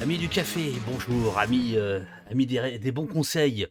[0.00, 2.00] Amis du café, bonjour, amis, euh,
[2.30, 3.66] amis des, des bons conseils.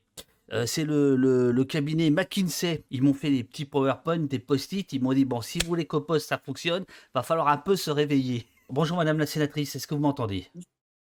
[0.52, 2.84] Euh, c'est le, le- le cabinet McKinsey.
[2.92, 4.92] Ils m'ont fait des petits PowerPoint, des post-it.
[4.94, 7.76] Ils m'ont dit bon, si vous voulez qu'au poste ça fonctionne, va falloir un peu
[7.76, 8.46] se réveiller.
[8.70, 10.48] Bonjour Madame la sénatrice, est-ce que vous m'entendez?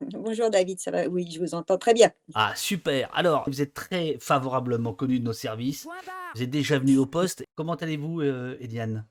[0.02, 1.08] Bonjour David, ça va?
[1.08, 2.12] Oui, je vous entends très bien.
[2.34, 3.10] Ah super.
[3.16, 5.88] Alors, vous êtes très favorablement connu de nos services.
[6.36, 7.44] Vous êtes déjà venu au poste.
[7.56, 9.06] Comment allez-vous, euh, Eliane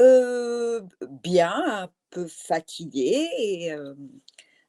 [0.00, 0.82] Heu,
[1.24, 3.72] bien, un peu fatiguée et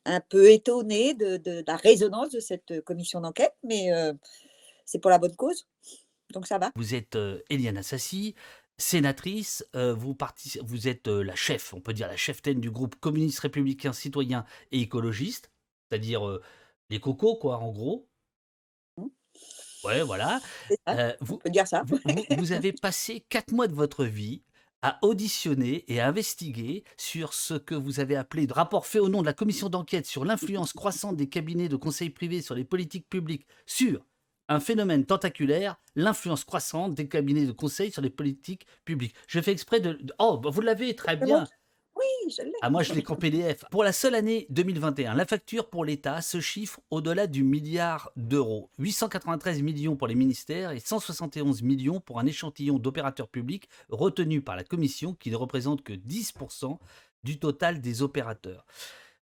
[0.06, 4.18] un peu étonnée de de la résonance de cette, commission d'enquête, mais heu,
[4.86, 5.68] c'est pour la bonne cause,
[6.34, 6.72] donc ça va.
[6.76, 8.36] Vous êtes euh, Eliane Assassi,
[8.78, 9.66] sénatrice.
[9.76, 10.16] euh, vous,
[10.64, 14.46] vous êtes euh, la chef, on peut dire la cheftaine du groupe communiste républicain citoyen
[14.72, 15.52] et écologiste,
[15.90, 16.42] c'est-à-dire euh,
[16.90, 18.08] les cocos, quoi, en gros.
[18.98, 19.08] Mmh,
[19.84, 20.42] Ouais, voilà.
[20.88, 21.84] ça, Euh, on peut dire ça.
[22.38, 24.44] vous avez passé quatre mois de votre vie
[24.84, 29.10] à auditionner et à investiguer sur ce que vous avez appelé de rapport fait au
[29.10, 32.66] nom de la commission d'enquête sur l'influence croissante des cabinets de conseil privés sur les
[32.66, 34.06] politiques publiques sur
[34.50, 39.16] un phénomène tentaculaire, l'influence croissante des cabinets de conseil sur les politiques publiques.
[39.28, 39.98] Je fais exprès de...
[40.20, 41.48] Oh, bah, vous l'avez très bien.
[42.62, 43.64] Ah, moi, je l'ai qu'en PDF.
[43.72, 48.70] Pour la seule année 2021, la facture pour l'État se chiffre au-delà du milliard d'euros.
[48.80, 54.56] 893 millions pour les ministères et 171 millions pour un échantillon d'opérateurs publics retenus par
[54.56, 56.80] la Commission qui ne représente que 10%
[57.24, 58.66] du total des opérateurs.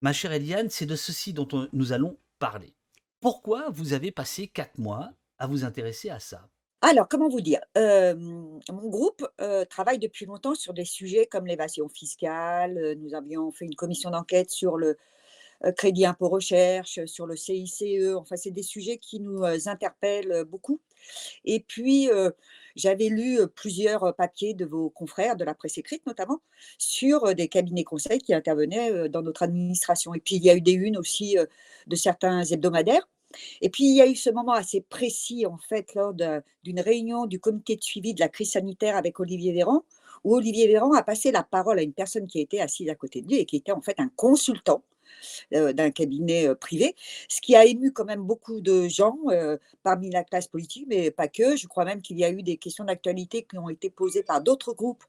[0.02, 2.74] Ma chère Eliane, c'est de ceci dont on- nous allons parler.
[3.20, 6.48] Pourquoi vous avez passé quatre mois à vous intéresser à ça?
[6.86, 7.62] Alors, comment vous dire?
[7.78, 9.26] Mon groupe,
[9.70, 14.52] travaille depuis longtemps sur des sujets comme l'évasion fiscale, nous avions fait une commission d'enquête
[14.52, 14.98] sur le
[15.78, 17.86] crédit impôt recherche, sur le CICE,
[18.18, 20.82] enfin, c'est des sujets qui nous, interpellent, beaucoup.
[21.46, 22.10] Et puis,
[22.76, 26.42] j'avais lu, plusieurs, papiers de vos confrères, de la presse écrite notamment,
[26.78, 30.14] sur, des cabinets conseils qui intervenaient, dans notre administration.
[30.14, 31.38] Et puis il y a eu des unes aussi,
[31.88, 33.08] de certains hebdomadaires
[33.62, 37.26] et puis il y a eu ce moment assez précis en fait lors d'une réunion
[37.26, 39.84] du comité de suivi de la crise sanitaire avec Olivier Véran,
[40.24, 43.22] où Olivier Véran a passé la parole à une personne qui était assise à côté
[43.22, 44.84] de lui et qui était en fait un consultant
[45.54, 46.96] heu, d'un cabinet, heu, privé.
[47.30, 51.12] Ce qui a ému quand même beaucoup de gens, heu, parmi la classe politique, mais
[51.12, 51.56] pas que.
[51.56, 54.42] Je crois même qu'il y a eu des questions d'actualité qui ont été posées par
[54.42, 55.04] d'autres groupes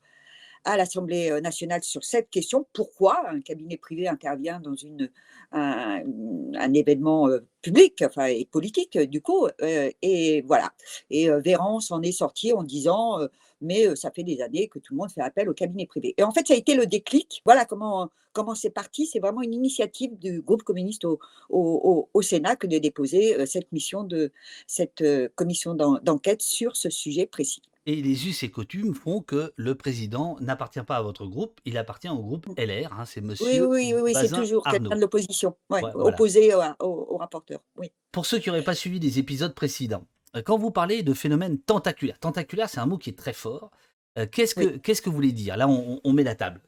[0.64, 2.66] à l'Assemblée, heu, nationale sur cette question.
[2.72, 5.10] Pourquoi un cabinet privé intervient dans une
[5.52, 10.72] un événement, heu, public, enfin et politique, du coup, heu et voilà
[11.10, 13.19] et Véran s'en est sorti en disant,
[13.60, 16.22] «Mais ça fait des années que tout le monde fait appel au cabinet privé» et
[16.25, 17.42] en fait, ça a été le déclic.
[17.44, 19.06] Voilà comment comment c'est parti.
[19.06, 21.19] C'est vraiment une initiative du groupe communiste au
[21.50, 24.32] au au Sénat que de déposer, cette mission de
[24.66, 25.04] cette,
[25.36, 27.62] commission d'en d'enquête sur ce sujet précis.
[27.86, 31.76] Et les us et coutumes font que le président n'appartient pas à votre groupe, il
[31.76, 34.96] appartient au groupe LR, hein, c'est Oui, monsieur oui, oui, oui, c'est Bazin toujours quelqu'un
[34.96, 36.08] de l'opposition, ouais, Ouais, voilà.
[36.08, 37.92] opposé au au au rapporteur, oui.
[38.12, 40.04] Pour ceux qui n'auraient pas suivi les épisodes précédents,
[40.36, 43.70] euh, quand vous parlez de phénomène tentaculaire, tentaculaire c'est un mot qui est très fort,
[44.18, 44.72] euh, qu'est-ce Oui.
[44.72, 45.56] que qu'est-ce que vous voulez dire?
[45.56, 46.62] Là, on, on met la table.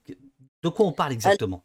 [0.63, 1.65] De quoi on parle exactement?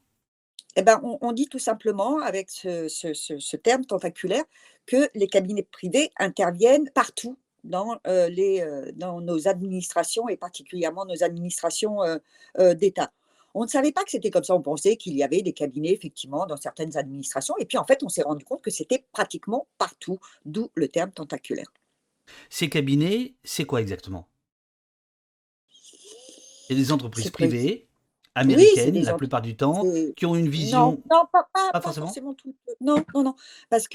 [0.76, 4.44] et ben, on on dit tout simplement avec ce ce ce ce terme tentaculaire
[4.86, 11.06] que les cabinets privés interviennent partout dans, heu, les, heu, dans nos administrations et particulièrement
[11.06, 13.12] nos administrations, heu, d'État.
[13.54, 15.92] On ne savait pas que c'était comme ça, on pensait qu'il y avait des cabinets
[15.92, 17.56] effectivement dans certaines administrations.
[17.60, 21.12] Et puis en fait, on s'est rendu compte que c'était pratiquement partout, d'où le terme
[21.12, 21.68] tentaculaire.
[22.50, 24.28] Ces cabinets, c'est quoi exactement?
[26.68, 27.88] C'est des entreprises privées,
[28.36, 29.86] américaines la plupart du temps,
[30.16, 32.36] qui ont une vision, non, pas pas pas pas forcément?
[32.80, 33.36] non, non, non,
[33.70, 33.88] parce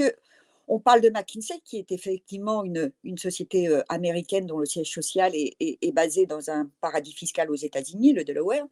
[0.67, 5.33] qu'on parle de McKinsey qui est effectivement une société, heu, américaine dont le siège social
[5.35, 8.67] est basé dans un paradis fiscal aux États-Unis, le Delaware.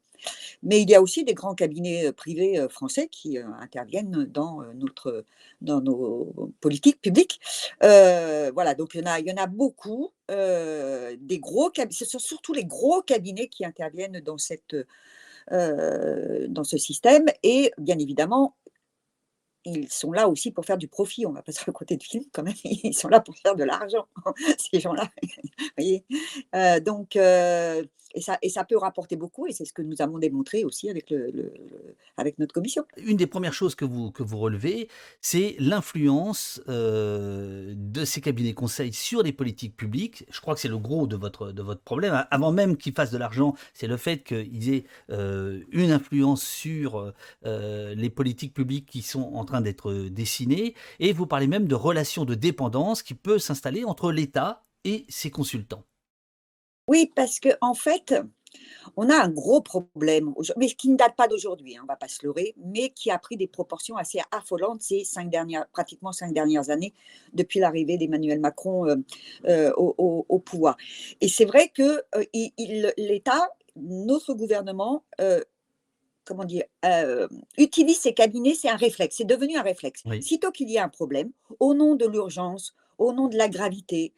[0.63, 4.63] Mais il y a aussi des grands cabinets, heu, privés, heu, français qui, interviennent dans,
[4.75, 5.25] notre,
[5.61, 7.41] dans nos politiques publiques.
[7.81, 12.19] Voilà, donc il y en a il y en a beaucoup, des gros ce sont
[12.19, 14.77] surtout les gros cabinets qui interviennent dans cette,
[15.51, 18.55] dans ce système et bien évidemment,
[19.65, 21.27] ils sont là aussi pour faire du profit.
[21.27, 23.65] On va pas se raconter de film quand même, ils sont là pour faire de
[23.65, 24.07] l'argent,
[24.59, 25.11] ces gens-là,
[25.77, 26.05] voyez?
[26.55, 30.01] Heu, donc heu et ça et ça peut rapporter beaucoup et c'est ce que nous
[30.01, 31.53] avons démontré aussi avec le
[32.17, 32.85] avec notre commission.
[32.97, 34.89] Une des premières choses que vous que vous relevez,
[35.21, 40.25] c'est l'influence, heu, de ces cabinets conseils sur les politiques publiques.
[40.31, 42.25] Je crois que c'est le gros de votre de votre problème.
[42.31, 47.13] Avant même qu'ils fassent de l'argent, c'est le fait qu'ils aient, une influence sur,
[47.45, 52.25] les politiques publiques qui sont en train d'être, dessinées et vous parlez même de relations
[52.25, 55.85] de dépendance qui peut s'installer entre l'État et ses consultants.
[56.89, 58.15] Oui, parce qu'en fait,
[58.97, 61.97] On a un gros problème, mais qui ne date pas d'aujourd'hui, hein, on ne va
[61.97, 66.13] pas se leurrer, mais qui a pris des proportions assez affolantes ces cinq dernières, pratiquement
[66.13, 66.95] cinq dernières années,
[67.33, 68.97] depuis l'arrivée d'Emmanuel Macron euh,
[69.47, 70.77] euh, au, pouvoir.
[71.21, 72.25] Et c'est vrai que euh,
[72.97, 75.05] l'État, notre gouvernement,
[76.25, 76.65] comment dire,
[77.59, 80.03] utilise ces cabinets, c'est un réflexe, c'est devenu un réflexe.
[80.21, 81.31] Sitôt qu'il y a un problème,
[81.61, 84.13] au nom de l'urgence, au nom de la gravité.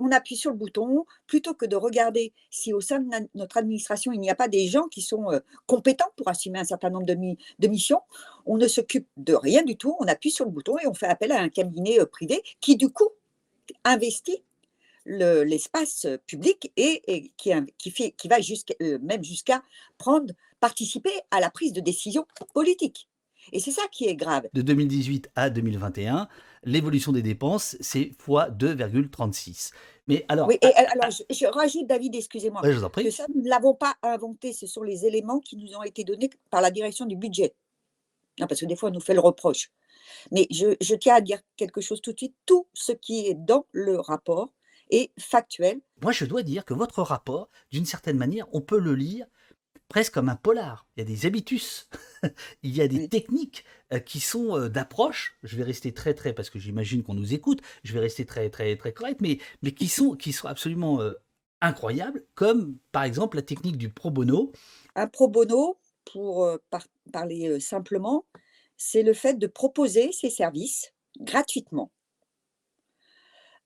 [0.00, 4.12] on appuie sur le bouton plutôt que de regarder si au sein de notre administration,
[4.12, 5.28] il n'y a pas des gens qui sont
[5.66, 8.00] compétents pour assumer un certain nombre de, missions.
[8.46, 11.06] On ne s'occupe de rien du tout, on appuie sur le bouton et on fait
[11.06, 13.08] appel à un cabinet privé qui, du coup,
[13.84, 14.42] investit
[15.06, 18.36] l'espace public et, qui, qui, fait, qui va
[19.00, 19.62] même jusqu'à
[19.96, 23.08] prendre, participer à la prise de décision politique.
[23.52, 24.48] Et c'est ça qui est grave.
[24.52, 26.28] De 2018 à 2021,
[26.64, 29.72] l'évolution des dépenses, c'est x 2,36.
[30.06, 30.48] Mais alors.
[30.48, 33.04] Oui, et alors je, rajoute, David, excusez-moi, je vous en prie.
[33.04, 34.52] que ça, nous ne l'avons pas inventé.
[34.52, 37.54] Ce sont les éléments qui nous ont été donnés par la direction du budget.
[38.40, 39.70] Non, parce que des fois, on nous fait le reproche.
[40.30, 42.34] Mais je, je tiens à dire quelque chose tout de suite.
[42.46, 44.52] Tout ce qui est dans le rapport
[44.90, 45.80] est factuel.
[46.02, 49.26] Moi, je dois dire que votre rapport, d'une certaine manière, on peut le lire
[49.88, 50.86] presque comme un polar.
[50.96, 51.88] Il y a des habitus,
[52.62, 55.38] il y a des techniques euh, qui sont euh, d'approche.
[55.42, 57.60] Je vais rester très très parce que j'imagine qu'on nous écoute.
[57.84, 61.12] Je vais rester très très très correct, mais mais qui sont qui sont absolument euh,
[61.60, 64.52] incroyables, comme par exemple la technique du pro bono.
[64.94, 66.48] Un pro bono, pour
[67.12, 68.24] parler simplement,
[68.76, 71.90] c'est le fait de proposer ses services gratuitement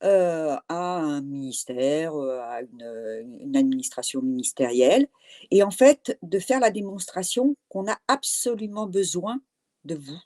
[0.02, 5.06] à un ministère, à une, administration ministérielle,
[5.50, 9.40] et en fait de faire la démonstration qu'on a absolument besoin
[9.84, 10.20] de vous.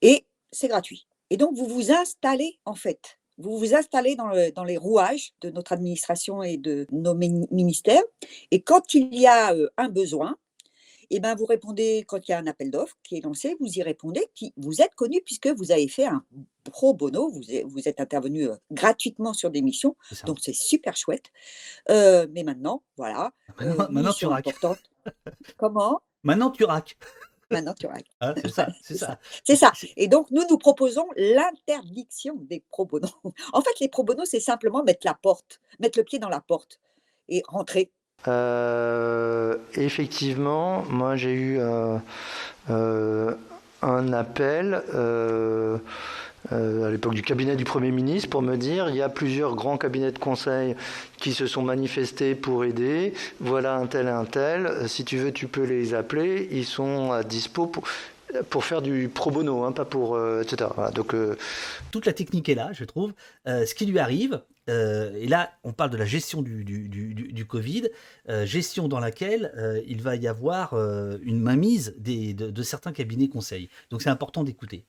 [0.00, 1.06] Et c'est gratuit.
[1.30, 5.72] Et donc vous vous installez en fait, vous vous installez dans, les rouages de notre
[5.72, 8.02] administration et de nos ministères,
[8.50, 10.36] et quand il y a un besoin,
[11.12, 13.54] et eh ben, vous répondez quand il y a un appel d'offres qui est lancé,
[13.60, 16.24] vous y répondez, puis vous êtes connu puisque vous avez fait un
[16.64, 19.94] pro bono, vous êtes, vous êtes intervenu gratuitement sur des missions,
[20.24, 21.30] donc c'est super chouette.
[21.90, 23.30] mais maintenant, voilà.
[23.90, 24.48] Maintenant, tu raques.
[25.58, 26.00] Comment?
[26.22, 26.96] Maintenant, tu raques.
[27.52, 28.10] Maintenant, tu raques.
[28.20, 29.18] Ah, c'est ça, c'est ça.
[29.44, 29.72] C'est ça.
[29.96, 33.08] Et donc, nous, nous proposons l'interdiction des pro bono.
[33.52, 36.40] En fait, les pro bono, c'est simplement mettre la porte, mettre le pied dans la
[36.40, 36.80] porte
[37.28, 37.92] et rentrer
[38.28, 41.96] euh, effectivement, moi j'ai eu euh,
[42.70, 43.34] euh,
[43.82, 44.82] un appel
[46.50, 49.78] à l'époque du cabinet du Premier ministre pour me dire il y a plusieurs grands
[49.78, 50.76] cabinets de conseil
[51.16, 53.14] qui se sont manifestés pour aider.
[53.40, 54.88] Voilà un tel et un tel.
[54.88, 56.48] Si tu veux, tu peux les appeler.
[56.52, 57.84] Ils sont à dispo pour
[58.48, 60.70] pour faire du pro bono, hein, pas pour etc.
[60.94, 61.14] donc
[61.90, 63.12] toute la technique est là, je trouve.
[63.46, 67.88] ce qui lui arrive, euh, et là, on parle de la gestion du, Covid,
[68.28, 73.28] euh, gestion dans laquelle euh, il va y avoir une mainmise des, de, certains cabinets
[73.28, 73.68] conseils.
[73.90, 74.84] Donc c'est important d'écouter.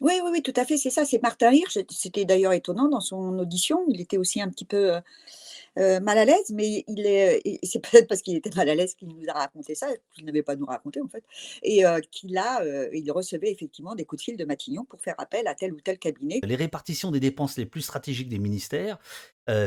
[0.00, 1.04] Oui, oui, oui, tout à fait, c'est ça.
[1.04, 1.78] C'est Martin Hirsch.
[1.90, 3.84] C'était d'ailleurs étonnant dans son audition.
[3.88, 5.00] Il était aussi un petit peu
[5.78, 8.94] euh, mal à l'aise, mais il est, c'est peut-être parce qu'il était mal à l'aise
[8.94, 11.24] qu'il nous a raconté ça, qu'il n'avait pas nous raconter en fait,
[11.62, 15.00] et euh, qu'il a, euh, il recevait effectivement des coups de fil de Matignon pour
[15.00, 16.40] faire appel à tel ou tel cabinet.
[16.44, 18.98] Les répartitions des dépenses les plus stratégiques des ministères,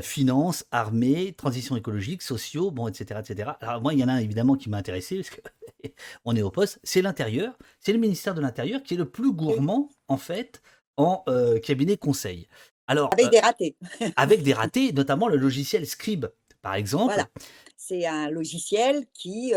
[0.01, 3.51] finances, armée, transition écologique, sociaux, bon, etc., etc.
[3.61, 5.41] Alors moi, il y en a un évidemment qui m'a intéressé parce que
[6.25, 9.31] on est au poste, c'est l'intérieur, c'est le ministère de l'Intérieur qui est le plus
[9.31, 10.63] gourmand en fait
[10.95, 11.23] en
[11.61, 12.47] cabinet conseil.
[12.87, 13.75] Alors, avec des ratés.
[14.15, 16.27] avec des ratés, notamment le logiciel Scribe,
[16.61, 17.13] par exemple.
[17.13, 17.27] Voilà.
[17.75, 19.53] C'est un logiciel qui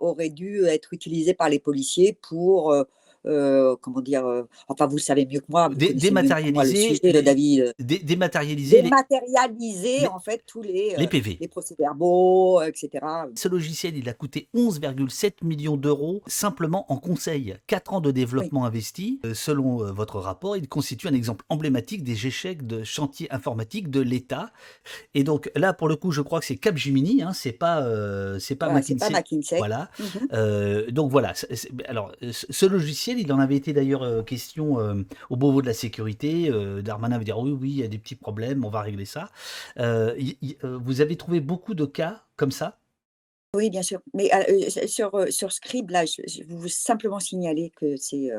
[0.00, 2.74] aurait dû être utilisé par les policiers pour
[3.26, 10.06] euh, comment dire, euh, enfin vous savez mieux que moi, dématérialiser, de David, dématérialiser, dématérialiser
[10.08, 12.90] en fait tous les, les PV, euh, les procès-verbaux, etc.
[13.34, 17.56] Ce logiciel, il a coûté 11,7 millions d'euros simplement en conseil.
[17.66, 19.20] 4 ans de développement investi.
[19.32, 24.50] Selon votre rapport, il constitue un exemple emblématique des échecs de chantier informatique de l'État.
[25.14, 27.86] Et donc là, pour le coup, je crois que c'est Capgemini, hein, c'est pas,
[28.38, 29.56] c'est pas, pas, McKinsey.
[29.56, 29.90] Voilà.
[29.98, 31.32] Mmh donc voilà.
[31.88, 35.74] alors, ce logiciel il en avait été d'ailleurs euh, question euh, au Beauvau de la
[35.74, 36.50] sécurité.
[36.50, 39.04] Euh, Darmanin avait dit oui, oui, il y a des petits problèmes, on va régler
[39.04, 39.30] ça.
[39.76, 42.78] vous avez trouvé beaucoup de cas comme ça?
[43.54, 44.00] Oui, bien sûr.
[44.14, 44.30] Mais
[44.86, 48.30] sur, sur Scribe, là, je, je veux simplement signaler que c'est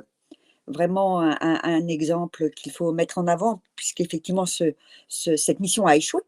[0.67, 4.73] vraiment un, exemple qu'il faut mettre en avant, puisqu'effectivement, ce,
[5.07, 6.21] cette mission a échoué.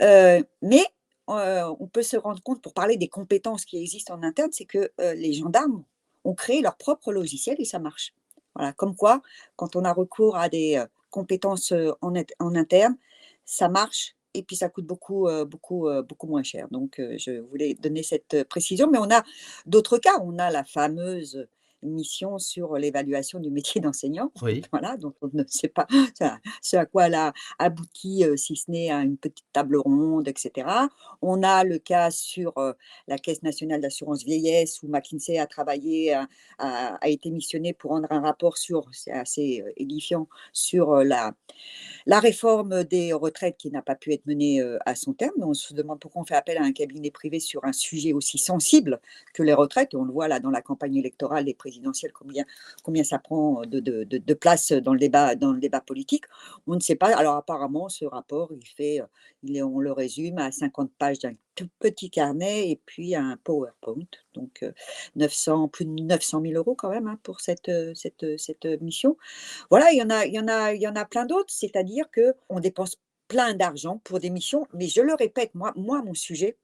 [0.00, 0.84] mais
[1.28, 4.90] on peut se rendre compte, pour parler des compétences qui existent en interne, c'est que
[4.98, 5.84] les gendarmes
[6.24, 8.14] ont créé leur propre logiciel et ça marche.
[8.54, 9.22] Voilà, comme quoi,
[9.56, 12.96] quand on a recours à des compétences en, en interne,
[13.44, 16.68] ça marche et puis ça coûte beaucoup, beaucoup, beaucoup moins cher.
[16.70, 18.90] Donc, je voulais donner cette précision.
[18.90, 19.22] Mais on a
[19.66, 20.18] d'autres cas.
[20.22, 21.46] On a la fameuse
[21.82, 24.30] mission sur l'évaluation du métier d'enseignant.
[24.42, 24.60] Oui.
[24.72, 25.86] Voilà, donc on ne sait pas
[26.62, 30.66] ce à quoi elle a abouti, si ce n'est à une petite table ronde, etc.
[31.20, 32.54] On a le cas sur
[33.06, 36.18] la Caisse nationale d'assurance vieillesse où McKinsey a travaillé,
[36.58, 41.34] a, été missionné pour rendre un rapport sur, c'est assez édifiant, sur la,
[42.06, 45.34] la réforme des retraites qui n'a pas pu être menée à son terme.
[45.38, 48.38] On se demande pourquoi on fait appel à un cabinet privé sur un sujet aussi
[48.38, 49.00] sensible
[49.34, 49.94] que les retraites.
[49.94, 51.54] Et on le voit là dans la campagne électorale des
[52.82, 56.24] combien, ça prend de, de, place dans le, débat, politique.
[56.66, 57.14] On ne sait pas.
[57.16, 59.00] Alors apparemment, ce rapport, il fait,
[59.48, 64.06] est, on le résume à 50 pages d'un tout petit carnet et puis un PowerPoint.
[64.34, 64.64] Donc
[65.16, 67.70] 900, plus de 900 000 euros quand même hein, pour cette
[68.80, 69.16] mission.
[69.70, 71.52] Voilà, il y en a, il y en a, il y en a plein d'autres.
[71.52, 72.96] C'est-à-dire que on dépense
[73.28, 76.58] plein d'argent pour des missions, mais je le répète, moi, moi mon sujet,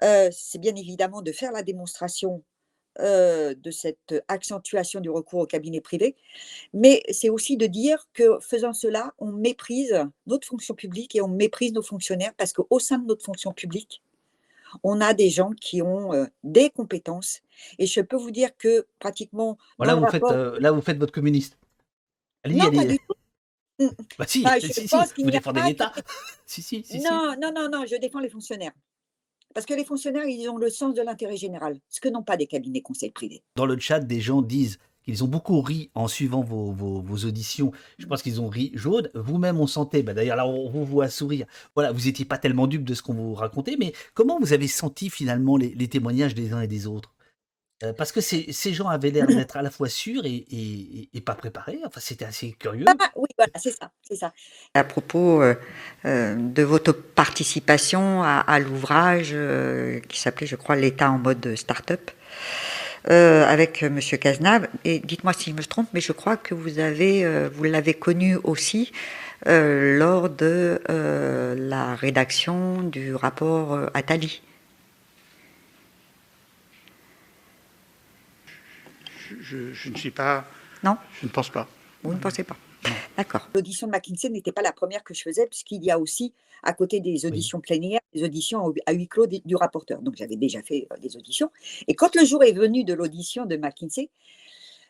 [0.00, 2.42] c'est bien évidemment de faire la démonstration
[2.98, 6.14] de cette accentuation du recours au cabinet privé,
[6.74, 11.28] mais c'est aussi de dire que faisant cela, on méprise notre fonction publique et on
[11.28, 14.02] méprise nos fonctionnaires parce qu'au sein de notre fonction publique,
[14.82, 17.40] on a des gens qui ont des compétences.
[17.78, 19.58] Et je peux vous dire que pratiquement.
[19.78, 21.58] Voilà, vous faites, là, vous faites votre communiste.
[22.44, 23.14] Allez, non, pas du tout.
[23.78, 23.88] Mmh.
[24.18, 25.92] Bah si, bah, si, si, vous défendez l'État.
[26.46, 28.72] si, si, si, non, non, non, non, je défends les fonctionnaires.
[29.54, 32.36] Parce que les fonctionnaires, ils ont le sens de l'intérêt général, ce que n'ont pas
[32.36, 33.42] des cabinets conseils privés.
[33.56, 37.72] Dans le chat, des gens disent qu'ils ont beaucoup ri en suivant vos, auditions.
[37.98, 39.10] Je pense qu'ils ont ri jaune.
[39.14, 41.46] Vous-même, on sentait, bah d'ailleurs là, on vous voit sourire.
[41.74, 44.68] Voilà, vous n'étiez pas tellement dupe de ce qu'on vous racontait, mais comment vous avez
[44.68, 47.11] senti finalement les, témoignages des uns et des autres?
[47.82, 51.78] Euh, parce que ces, gens avaient l'air d'être à la fois sûrs et, pas préparés.
[51.86, 52.84] Enfin, c'était assez curieux.
[52.88, 54.32] Ah, oui, voilà, c'est ça, c'est ça.
[54.74, 55.54] À propos euh,
[56.04, 59.36] euh, de votre participation à, l'ouvrage
[60.08, 62.10] qui s'appelait, je crois, L'État en mode start-up.
[63.10, 63.98] Euh, avec M.
[64.00, 64.68] Cazenave.
[64.84, 67.94] Et dites-moi si je me trompe, mais je crois que vous avez, euh, vous l'avez
[67.94, 68.92] connu aussi
[69.48, 74.40] euh, lors de la rédaction du rapport Attali.
[79.52, 80.46] Je, je, ne suis pas.
[80.82, 80.96] Non.
[81.20, 81.68] Je ne pense pas.
[82.02, 82.56] Vous ne pensez pas.
[83.18, 83.50] D'accord.
[83.54, 86.32] L'audition de McKinsey n'était pas la première que je faisais, puisqu'il y a aussi,
[86.62, 90.00] à côté des auditions plénières, des auditions à huis clos du rapporteur.
[90.00, 91.50] Donc j'avais déjà fait euh, des auditions.
[91.86, 94.08] Et quand le jour est venu de l'audition de McKinsey,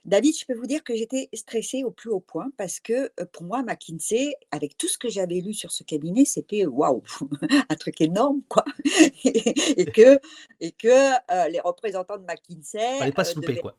[0.04, 3.26] David, je peux vous dire que j'étais stressée au plus haut point parce que euh,
[3.33, 7.02] pour moi, McKinsey, avec tout ce que j'avais lu sur ce cabinet, c'était waouh,
[7.69, 8.64] un truc énorme, quoi.
[9.25, 10.21] et, que,
[10.61, 12.99] et que euh, les représentants de McKinsey.
[13.00, 13.76] Fallait pas se louper, quoi.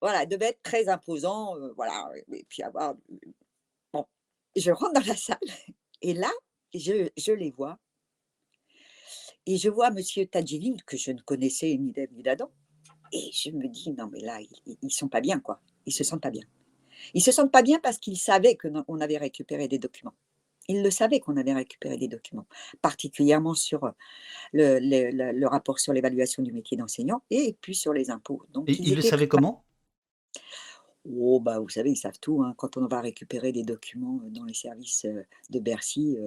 [0.00, 2.94] Voilà, devaient être très imposants, voilà, et puis avoir.
[3.92, 4.06] Bon,
[4.56, 5.38] je rentre dans la salle
[6.02, 6.30] et là,
[6.74, 7.78] je, je les vois
[9.48, 12.50] et je vois Monsieur Tadjilin, que je ne connaissais ni d'Ève ni d'Adam,
[13.14, 15.62] et je me dis, non, mais là, ils, ne sont pas bien, quoi.
[15.86, 16.44] Ils se sentent pas bien.
[17.14, 20.12] Ils se sentent pas bien parce qu'ils savaient qu'on avait récupéré des documents.
[20.68, 22.46] Ils le savaient qu'on avait récupéré des documents,
[22.82, 23.90] particulièrement sur
[24.52, 28.44] le, le, rapport sur l'évaluation du métier d'enseignant et puis sur les impôts.
[28.52, 29.64] Donc, et ils, le savaient comment?
[31.10, 32.42] Oh, bah, vous savez, ils savent tout.
[32.42, 32.54] Hein.
[32.56, 35.06] Quand on va récupérer des documents dans les services
[35.50, 36.18] de Bercy,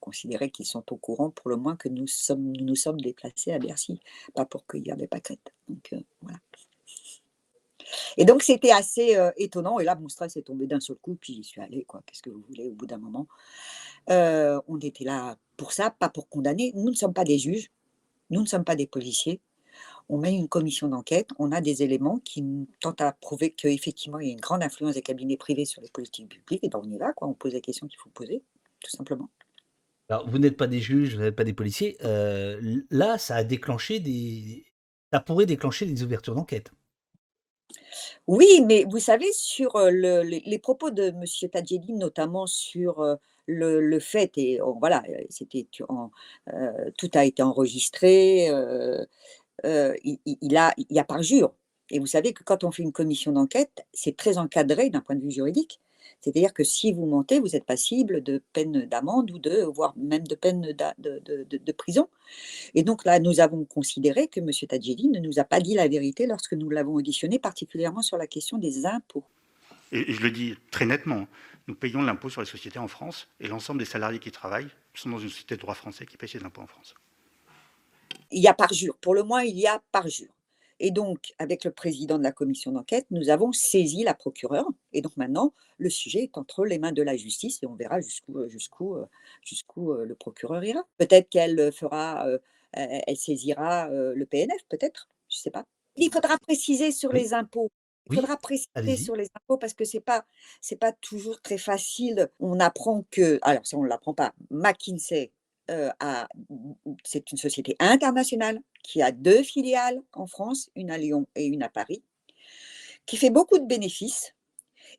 [0.00, 3.58] considérer qu'ils sont au courant pour le moins que nous sommes, nous, sommes déplacés à
[3.58, 4.00] Bercy,
[4.32, 5.52] pas pour qu'il y avait pas crête.
[5.68, 6.38] Donc voilà.
[8.16, 9.80] Et donc c'était assez étonnant.
[9.80, 12.02] Et là, mon stress est tombé d'un seul coup, puis j'y suis allée, quoi.
[12.06, 13.26] Qu'est-ce que vous voulez, au bout d'un moment.
[14.08, 16.72] On était là pour ça, pas pour condamner.
[16.74, 17.70] Nous ne sommes pas des juges,
[18.30, 19.40] nous ne sommes pas des policiers.
[20.08, 22.44] On met une commission d'enquête, on a des éléments qui
[22.80, 25.90] tentent à prouver qu'effectivement, il y a une grande influence des cabinets privés sur les
[25.90, 27.28] politiques publiques, et ben on y va, quoi.
[27.28, 28.42] on pose les questions qu'il faut poser,
[28.80, 29.28] tout simplement.
[30.10, 31.98] Alors, vous n'êtes pas des juges, vous n'êtes pas des policiers.
[32.02, 34.64] Euh, là, ça a déclenché des.
[35.12, 36.70] Ça pourrait déclencher des ouvertures d'enquête.
[38.26, 41.24] Oui, mais vous savez, sur euh, les, propos de M.
[41.50, 48.50] Tadjedine, notamment sur euh, le, fait, et oh, voilà, c'était tout a été enregistré,
[49.64, 51.52] il, il, a, il y a parjure.
[51.90, 55.16] Et vous savez que quand on fait une commission d'enquête, c'est très encadré d'un point
[55.16, 55.80] de vue juridique.
[56.20, 60.26] C'est-à-dire que si vous mentez, vous êtes passible de peine d'amende ou de, voire même
[60.26, 62.08] de peine de, prison.
[62.74, 64.50] Et donc là, nous avons considéré que M.
[64.68, 68.26] Tadjili ne nous a pas dit la vérité lorsque nous l'avons auditionné, particulièrement sur la
[68.26, 69.24] question des impôts.
[69.92, 71.26] Et je le dis très nettement,
[71.66, 75.10] nous payons l'impôt sur les sociétés en France et l'ensemble des salariés qui travaillent sont
[75.10, 76.94] dans une société de droit français qui paye ses impôts en France.
[78.30, 78.96] Il y a parjure.
[78.98, 80.32] Pour le moins, il y a parjure.
[80.80, 84.68] Et donc, avec le président de la commission d'enquête, nous avons saisi la procureure.
[84.92, 88.00] Et donc maintenant, le sujet est entre les mains de la justice et on verra
[88.00, 88.96] jusqu'où jusqu'où
[89.42, 90.86] jusqu'où le procureur ira.
[90.98, 92.26] Peut-être qu'elle fera,
[92.72, 95.64] elle saisira le PNF, peut-être, je ne sais pas.
[95.96, 97.20] Il faudra préciser sur Oui.
[97.20, 97.70] les impôts.
[98.06, 100.24] Il Oui, faudra préciser sur les impôts parce que c'est pas
[100.60, 102.28] c'est pas toujours très facile.
[102.40, 104.32] On apprend que, alors ça on ne l'apprend pas.
[104.50, 105.32] McKinsey
[105.70, 105.90] euh,
[107.04, 111.62] c'est une société internationale qui a deux filiales en France, une à Lyon et une
[111.62, 112.02] à Paris,
[113.06, 114.34] qui fait beaucoup de bénéfices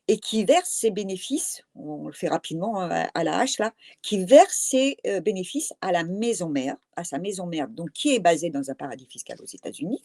[0.08, 3.72] et qui verse ses bénéfices, on le fait rapidement à, à la hache là,
[4.02, 8.14] qui verse ses euh, bénéfices à la maison mère, à sa maison mère, donc qui
[8.14, 10.02] est basée dans un paradis fiscal aux États-Unis,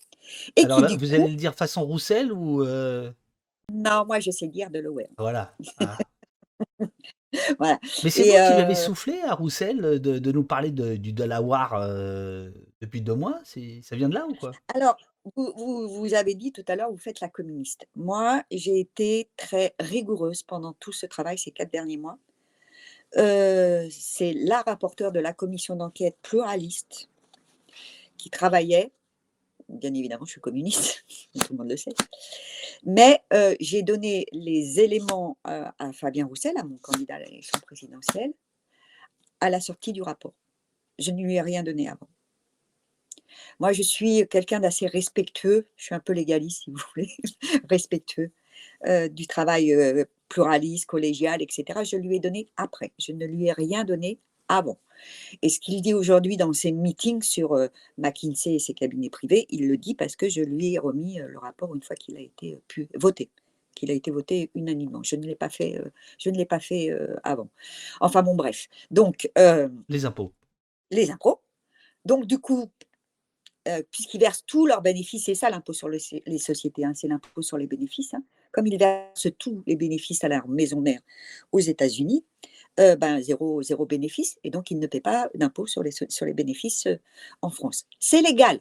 [0.56, 3.12] et Alors qui là, du vous coup, allez le dire façon Roussel ou euh,
[3.74, 5.08] non, moi je sais dire de l'OR.
[5.18, 5.56] voilà.
[5.80, 5.98] Ah.
[7.60, 7.80] Voilà.
[8.04, 10.96] Mais c'est vous qui lui avez euh, soufflé à Roussel de, de nous parler de-
[10.96, 12.52] du Delaware euh,
[12.82, 13.40] depuis deux mois?
[13.44, 14.52] Ça vient de là ou quoi?
[14.74, 14.98] Alors,
[15.36, 17.88] vous, vous, vous avez dit tout à l'heure, vous faites la communiste.
[17.96, 22.18] Moi, j'ai été très rigoureuse pendant tout ce travail ces quatre derniers mois.
[23.18, 27.10] Euh, c'est la rapporteure de la commission d'enquête pluraliste
[28.18, 28.92] qui travaillait.
[29.68, 31.94] Bien évidemment, je suis communiste, tout le monde le sait.
[32.84, 37.60] Mais euh, j'ai donné les éléments euh, à Fabien Roussel, à mon candidat à l'élection
[37.60, 38.34] présidentielle,
[39.42, 40.36] à la sortie du rapport.
[41.00, 42.08] Je ne lui ai rien donné avant.
[43.60, 47.12] Moi, je suis quelqu'un d'assez respectueux, je suis un peu légaliste, si vous voulez,
[47.70, 48.32] respectueux
[48.86, 49.76] euh, du travail
[50.30, 51.84] pluraliste, collégial, etc.
[51.84, 52.94] Je lui ai donné après.
[53.00, 54.80] Je ne lui ai rien donné avant.
[55.42, 59.46] Et ce qu'il dit aujourd'hui dans ses meetings sur euh, McKinsey et ses cabinets privés,
[59.50, 62.16] il le dit parce que je lui ai remis euh, le rapport une fois qu'il
[62.18, 63.30] a été euh, pu, voté,
[63.76, 65.02] qu'il a été voté unanimement.
[65.04, 65.82] Je ne l'ai pas fait,
[66.18, 66.92] je ne l'ai pas fait
[67.24, 67.50] avant.
[68.00, 68.68] Enfin bon, bref.
[68.90, 70.32] Donc euh, Les impôts.
[70.92, 71.42] les impôts.
[72.06, 72.72] Donc du coup,
[73.68, 75.98] euh, puisqu'ils versent tous leurs bénéfices, c'est ça l'impôt sur le-
[76.28, 78.14] les sociétés, hein, c'est l'impôt sur les bénéfices.
[78.14, 78.24] hein.
[78.52, 81.02] Comme ils versent tous les bénéfices à leur maison mère
[81.52, 82.24] aux États-Unis,
[82.80, 86.06] euh, ben, zéro, zéro bénéfice, et donc ils ne paient pas d'impôt sur les, so-
[86.10, 86.98] sur les bénéfices euh,
[87.42, 87.88] en France.
[88.00, 88.60] C'est légal.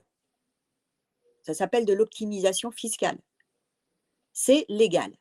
[1.43, 3.19] Ça s'appelle de l'optimisation fiscale.
[4.33, 5.13] C'est légal.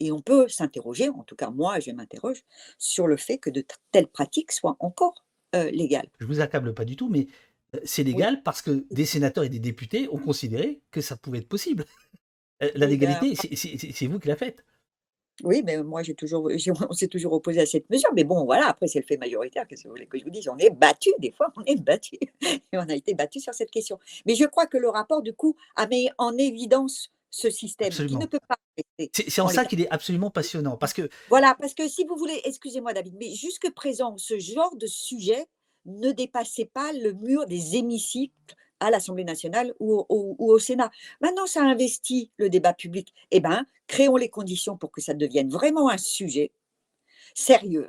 [0.00, 2.44] Et on peut s'interroger, en tout cas moi je m'interroge,
[2.78, 6.08] sur le fait que de telles pratiques soient encore euh, légales.
[6.20, 7.26] Je vous accable pas du tout, mais
[7.84, 8.12] c'est Oui.
[8.12, 11.84] légal parce que des sénateurs et des députés ont considéré que ça pouvait être possible.
[12.60, 14.64] La Oui, ben, légalité, c'est vous qui la faites.
[15.42, 16.50] Oui, mais moi, j'ai toujours,
[16.90, 18.10] on s'est toujours opposé à cette mesure.
[18.14, 19.66] Mais bon, voilà, après, c'est le fait majoritaire.
[19.68, 20.48] Qu'est-ce que vous voulez que je vous dise?
[20.48, 22.16] On est battu, des fois, on est battu.
[22.42, 23.98] Et on a été battu sur cette question.
[24.26, 27.98] Mais je crois que le rapport, du coup, a mis en évidence ce système qui
[28.00, 28.26] ne Absolument.
[28.28, 30.76] peut pas rester C'est en ça qu'il est absolument passionnant.
[30.76, 34.74] Parce que Voilà, parce que si vous voulez, excusez-moi, David, mais jusque présent, ce genre
[34.76, 35.46] de sujet
[35.84, 38.32] ne dépassait pas le mur des hémicycles
[38.80, 40.90] à l'Assemblée nationale ou au, Sénat.
[41.20, 43.12] Maintenant, ça investit le débat public.
[43.30, 46.52] Eh bien, créons les conditions pour que ça devienne vraiment un sujet
[47.34, 47.88] sérieux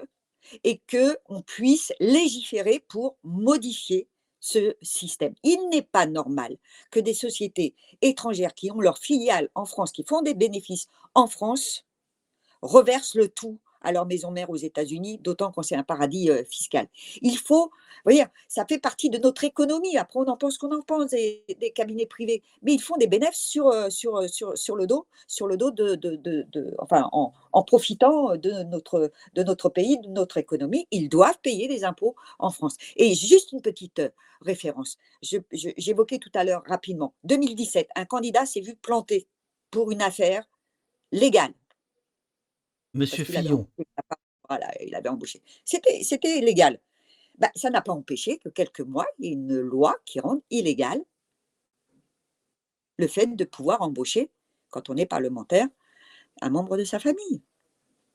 [0.63, 4.07] et que on puisse légiférer pour modifier
[4.39, 5.33] ce système.
[5.43, 6.57] Il n'est pas normal
[6.91, 11.27] que des sociétés étrangères qui ont leurs filiales en France, qui font des bénéfices en
[11.27, 11.85] France,
[12.61, 16.43] reversent le tout à leur maison mère aux États-Unis, d'autant quand c'est un paradis euh,
[16.43, 16.87] fiscal.
[17.21, 19.97] Il faut, vous voyez, ça fait partie de notre économie.
[19.97, 23.39] Après, on en pense qu'on en pense des, cabinets privés, mais ils font des bénéfices
[23.39, 27.07] sur, euh, sur, euh, sur, sur le dos, sur le dos de, de, de- enfin,
[27.13, 30.85] en, en profitant de notre, de notre pays, de notre économie.
[30.91, 32.75] Ils doivent payer des impôts en France.
[32.97, 34.01] Et juste une petite
[34.41, 34.97] référence.
[35.21, 37.13] J'évoquais tout à l'heure rapidement.
[37.23, 39.27] 2017, un candidat s'est vu planté
[39.71, 40.43] pour une affaire
[41.13, 41.53] légale
[42.93, 44.23] parce Monsieur qu'il avait Fillon, embauché sa femme.
[44.49, 45.41] Voilà, il avait embauché.
[45.65, 46.79] C'était, c'était légal.
[47.37, 50.41] Bah, ça n'a pas empêché que quelques mois, il y ait une loi qui rende
[50.49, 50.99] illégal
[52.97, 54.31] le fait de pouvoir embaucher,
[54.69, 55.67] quand on est parlementaire,
[56.41, 57.41] un membre de sa famille.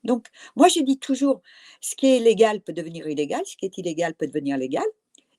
[0.03, 1.41] Donc, moi, je dis toujours,
[1.79, 4.85] ce qui est légal peut devenir illégal, ce qui est illégal peut devenir légal,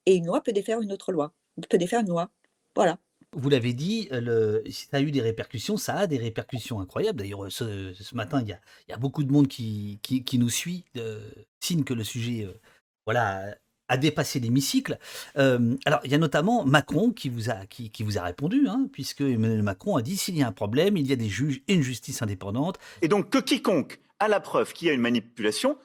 [0.06, 1.34] et une loi peut défaire une autre loi,
[1.68, 2.30] peut défaire une loi.
[2.74, 2.98] Voilà.
[3.36, 7.18] Vous l'avez dit, euh, ça a eu des répercussions, ça a des répercussions incroyables.
[7.18, 10.00] D'ailleurs, ce, ce matin, il y a, beaucoup de monde qui,
[10.34, 11.20] nous suit, euh,
[11.60, 13.52] signe que le sujet euh,
[13.88, 14.98] a dépassé l'hémicycle.
[15.36, 18.66] Euh, alors, il y a notamment Macron qui vous a, qui, qui vous a répondu,
[18.68, 21.28] hein, puisque Emmanuel Macron a dit s'il y a un problème, il y a des
[21.28, 22.78] juges et une justice indépendante.
[23.02, 25.76] Et donc que quiconque a la preuve qu'il y a une manipulation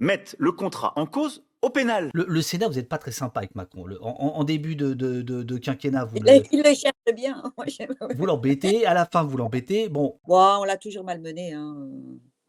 [0.00, 2.10] mette le contrat en cause au pénal.
[2.14, 3.84] Le, le Sénat, vous n'êtes pas très sympa avec Macron.
[3.84, 7.42] Le- en, début de, de- de- de quinquennat, vous Il, le- il le cherche bien.
[7.56, 7.66] Moi,
[8.14, 9.88] vous l'embêtez, à la fin, vous l'embêtez.
[9.88, 11.52] Bon, Bon, on l'a toujours malmené.
[11.52, 11.88] hein.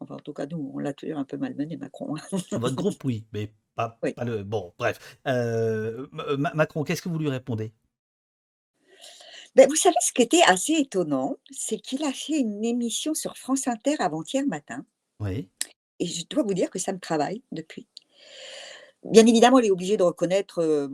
[0.00, 2.14] Enfin, en tout cas, nous, on l'a toujours un peu malmené, Macron.
[2.52, 4.12] votre groupe, oui, mais pas, Oui.
[4.12, 4.44] pas le.
[4.44, 5.18] Bon, bref.
[5.26, 7.72] Euh, Ma- Macron, qu'est-ce que vous lui répondez?
[9.56, 13.36] Ben, vous savez, ce qui était assez étonnant, c'est qu'il a fait une émission sur
[13.36, 14.84] France Inter avant-hier matin.
[15.20, 15.48] Oui.
[15.98, 17.88] Et je dois vous dire que ça me travaille depuis.
[19.04, 20.88] Bien évidemment, il est obligé de reconnaître euh,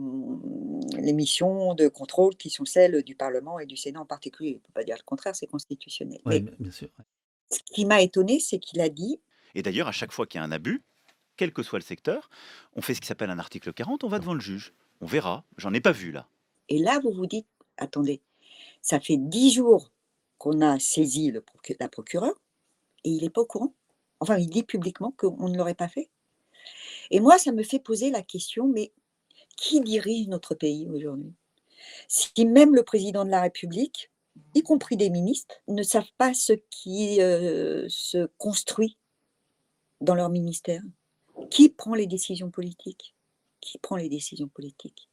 [0.99, 4.51] les missions de contrôle qui sont celles du Parlement et du Sénat en particulier.
[4.51, 6.19] Il ne peut pas dire le contraire, c'est constitutionnel.
[6.25, 6.87] Oui, Mais bien sûr.
[6.99, 7.05] ouais.
[7.51, 9.19] ce qui m'a étonné, c'est qu'il a dit
[9.55, 10.83] Et d'ailleurs, à chaque fois qu'il y a un abus,
[11.35, 12.29] quel que soit le secteur,
[12.75, 14.73] on fait ce qui s'appelle un article 40, on va devant le juge.
[15.01, 15.43] On verra.
[15.57, 16.27] J'en ai pas vu là.
[16.69, 18.21] Et là, vous vous dites, attendez,
[18.81, 19.91] ça fait dix jours
[20.37, 22.35] qu'on a saisi le procu- la procureure
[23.03, 23.73] et il n'est pas au courant.
[24.19, 26.09] Enfin, il dit publiquement qu'on ne l'aurait pas fait.
[27.11, 28.91] Et moi, ça me fait poser la question, mais
[29.57, 31.33] qui dirige notre pays aujourd'hui?
[32.07, 34.11] Si même le président de la République,
[34.53, 38.97] y compris des ministres, ne savent pas ce qui euh, se construit
[40.01, 40.81] dans leur ministère,
[41.49, 43.15] qui prend les décisions politiques?
[43.61, 45.09] Qui prend les décisions politiques?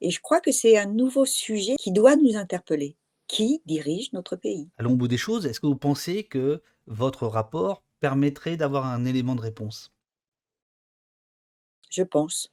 [0.00, 2.96] Et je crois que c'est un nouveau sujet qui doit nous interpeller.
[3.26, 4.68] Qui dirige notre pays?
[4.78, 5.46] Allons au bout des choses.
[5.46, 9.92] Est-ce que vous pensez que votre rapport permettrait d'avoir un élément de réponse?
[11.90, 12.52] Je pense.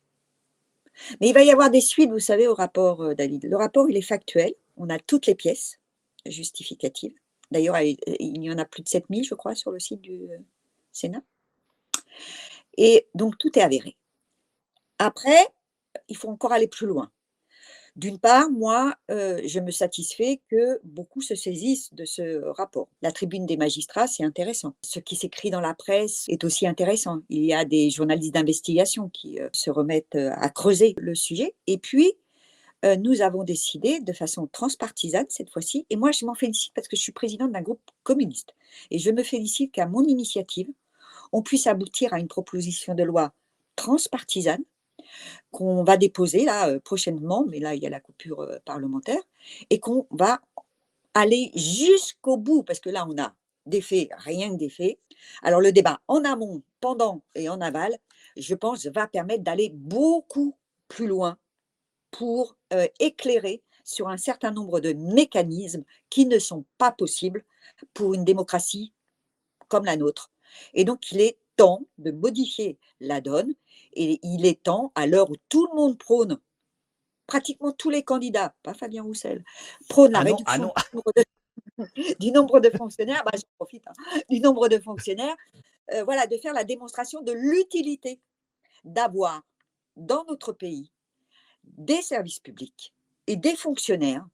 [1.21, 3.45] Mais il va y avoir des suites, vous savez, au rapport, euh, David.
[3.45, 4.53] Le rapport, il est factuel.
[4.77, 5.79] On a toutes les pièces
[6.25, 7.13] justificatives.
[7.51, 10.37] D'ailleurs, il y en a plus de 7000, je crois, sur le site du euh,
[10.91, 11.21] Sénat.
[12.77, 13.95] Et donc, tout est avéré.
[14.99, 15.47] Après,
[16.09, 17.11] il faut encore aller plus loin.
[17.97, 22.89] D'une part, moi, euh, je me satisfais que beaucoup se saisissent de ce rapport.
[23.01, 24.75] La tribune des magistrats, c'est intéressant.
[24.83, 27.21] Ce qui s'écrit dans la presse est aussi intéressant.
[27.29, 31.55] Il y a des journalistes d'investigation qui euh, se remettent euh, à creuser le sujet.
[31.65, 32.13] Et puis,
[32.99, 36.95] nous avons décidé de façon transpartisane cette fois-ci, et moi je m'en félicite parce que
[36.95, 38.53] je suis présidente d'un groupe communiste,
[38.91, 40.69] et je me félicite qu'à mon initiative,
[41.33, 43.33] on puisse aboutir à une proposition de loi
[43.75, 44.63] transpartisane
[45.51, 49.21] qu'on va déposer là euh, prochainement, mais là il y a la coupure euh, parlementaire,
[49.69, 50.41] et qu'on va
[51.13, 53.33] aller jusqu'au bout, parce que là on a
[53.65, 54.97] des faits, rien que des faits.
[55.43, 57.97] Alors le débat en amont, pendant et en aval,
[58.37, 60.55] je pense, va permettre d'aller beaucoup
[60.87, 61.37] plus loin
[62.11, 67.43] pour euh, éclairer sur un certain nombre de mécanismes qui ne sont pas possibles
[67.93, 68.93] pour une démocratie
[69.69, 70.31] comme la nôtre.
[70.73, 73.53] Et donc, il est temps de modifier la donne
[73.97, 76.39] et il est temps, à l'heure où tout le monde prône,
[77.25, 79.43] pratiquement tous les candidats, pas Fabien Roussel,
[79.89, 80.71] prônent la Ah réduction ah non.
[80.73, 85.35] du nombre de, du nombre de fonctionnaires, bah, j'en profite, hein, du nombre de fonctionnaires,
[85.93, 88.19] euh, voilà, de faire la démonstration de l'utilité
[88.83, 89.41] d'avoir
[89.95, 90.91] dans notre pays
[91.63, 92.93] des services publics
[93.25, 94.25] et des fonctionnaires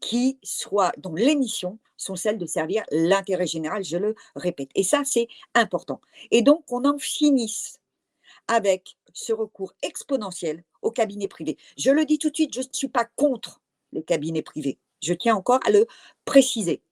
[0.00, 4.70] qui soient, dont les missions sont celles de servir l'intérêt général, je le répète.
[4.74, 6.00] Et ça, c'est important.
[6.30, 7.80] Et donc, qu'on en finisse
[8.48, 11.56] avec ce recours exponentiel aux cabinets privés.
[11.76, 13.60] Je le dis tout de suite, je ne suis pas contre
[13.92, 14.78] les cabinets privés.
[15.02, 15.86] Je tiens encore à le
[16.24, 16.82] préciser.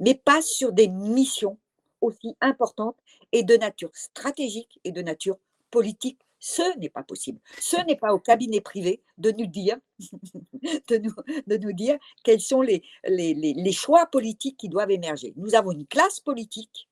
[0.00, 1.58] Mais pas sur des missions
[2.00, 2.96] aussi importantes
[3.32, 5.38] et de nature stratégique et de nature
[5.70, 6.18] politique.
[6.40, 7.38] Ce n'est pas possible.
[7.60, 9.78] Ce n'est pas au cabinet privé de nous dire,
[10.88, 11.12] de nous,
[11.46, 15.32] de nous dire quels sont les, les, les- les choix politiques qui doivent émerger.
[15.36, 16.88] Nous avons une classe politique.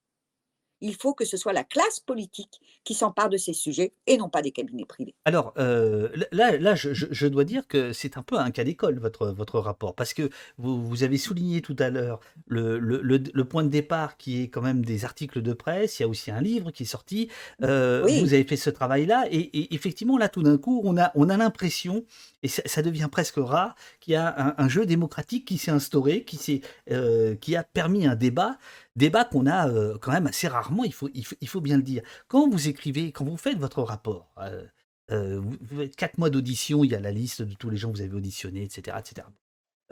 [0.81, 4.29] Il faut que ce soit la classe politique qui s'empare de ces sujets et non
[4.29, 5.15] pas des cabinets privés.
[5.25, 9.29] Alors, euh, là, là je, dois dire que c'est un peu un cas d'école, votre,
[9.29, 13.45] votre rapport, parce que vous, vous avez souligné tout à l'heure le, le- le- le
[13.45, 16.31] point de départ qui est quand même des articles de presse, il y a aussi
[16.31, 17.29] un livre qui est sorti,
[17.63, 18.21] euh, Oui.
[18.21, 21.29] vous avez fait ce travail-là, et, et effectivement, là, tout d'un coup, on a, on
[21.29, 22.05] a l'impression,
[22.43, 25.71] et ça, ça devient presque rare, qu'il y a un, un jeu démocratique qui s'est
[25.71, 28.59] instauré, qui, s'est, euh, qui a permis un débat,
[29.01, 31.77] débat qu'on a euh, quand même assez rarement, il faut, il, faut, il faut bien
[31.77, 32.03] le dire.
[32.29, 34.65] Quand vous écrivez, quand vous faites votre rapport, euh,
[35.11, 37.77] euh, vous, vous faites quatre mois d'audition, il y a la liste de tous les
[37.77, 38.97] gens que vous avez auditionnés, etc.
[39.01, 39.27] etc.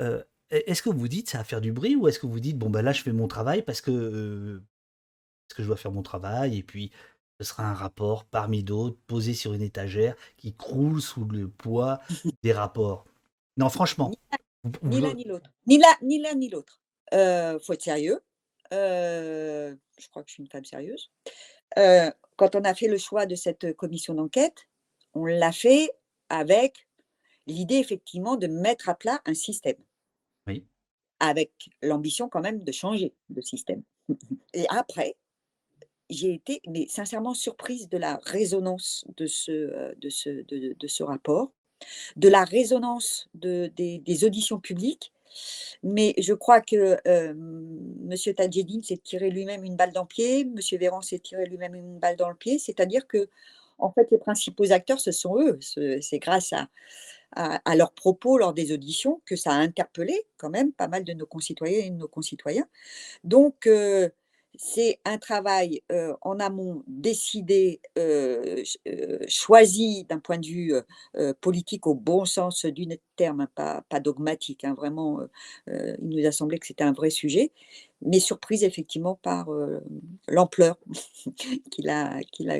[0.00, 2.40] Euh, est-ce que vous vous dites ça va faire du bruit ou est-ce que vous
[2.40, 4.62] dites bon ben là je fais mon travail parce que
[5.46, 6.90] parce que je dois faire mon travail et puis
[7.38, 12.00] ce sera un rapport parmi d'autres posé sur une étagère qui croule sous le poids
[12.42, 13.04] des rapports?
[13.58, 14.10] Non franchement,
[14.82, 15.50] Ni l'un ni l'autre.
[15.66, 16.80] Ni l'un ni l'un ni l'autre.
[17.12, 18.20] Il faut être sérieux.
[18.72, 21.10] Euh, je crois que je suis une femme sérieuse.
[21.78, 24.68] Euh, quand on a fait le choix de cette commission d'enquête,
[25.14, 25.90] on l'a fait
[26.28, 26.86] avec
[27.46, 29.76] l'idée effectivement de mettre à plat un système.
[30.46, 30.66] Oui.
[31.20, 31.52] Avec
[31.82, 33.82] l'ambition quand même de changer le système.
[34.54, 35.16] Et après,
[36.10, 41.02] j'ai été mais sincèrement surprise de la résonance de ce, de ce, de- de ce
[41.02, 41.52] rapport,
[42.16, 45.12] de la résonance de, des, des auditions publiques.
[45.82, 48.34] Mais je crois que M.
[48.36, 50.54] Tadjedine s'est tiré lui-même une balle dans le pied, M.
[50.78, 53.28] Véran s'est tiré lui-même une balle dans le pied, c'est-à-dire que
[53.78, 55.56] en fait, les principaux acteurs, ce sont eux.
[55.60, 56.68] Ce- C'est grâce à,
[57.36, 61.12] à, leurs propos lors des auditions que ça a interpellé quand même pas mal de
[61.12, 62.66] nos concitoyens et de nos concitoyens.
[63.24, 63.68] Donc,
[64.56, 65.82] c'est un travail
[66.22, 67.80] en amont décidé,
[69.28, 70.74] choisi d'un point de vue
[71.40, 74.64] politique au bon sens du terme, hein, pas, dogmatique.
[74.64, 75.20] Hein, vraiment,
[75.68, 77.52] il nous a semblé que c'était un vrai sujet,
[78.02, 79.48] mais surprise effectivement par
[80.28, 80.76] l'ampleur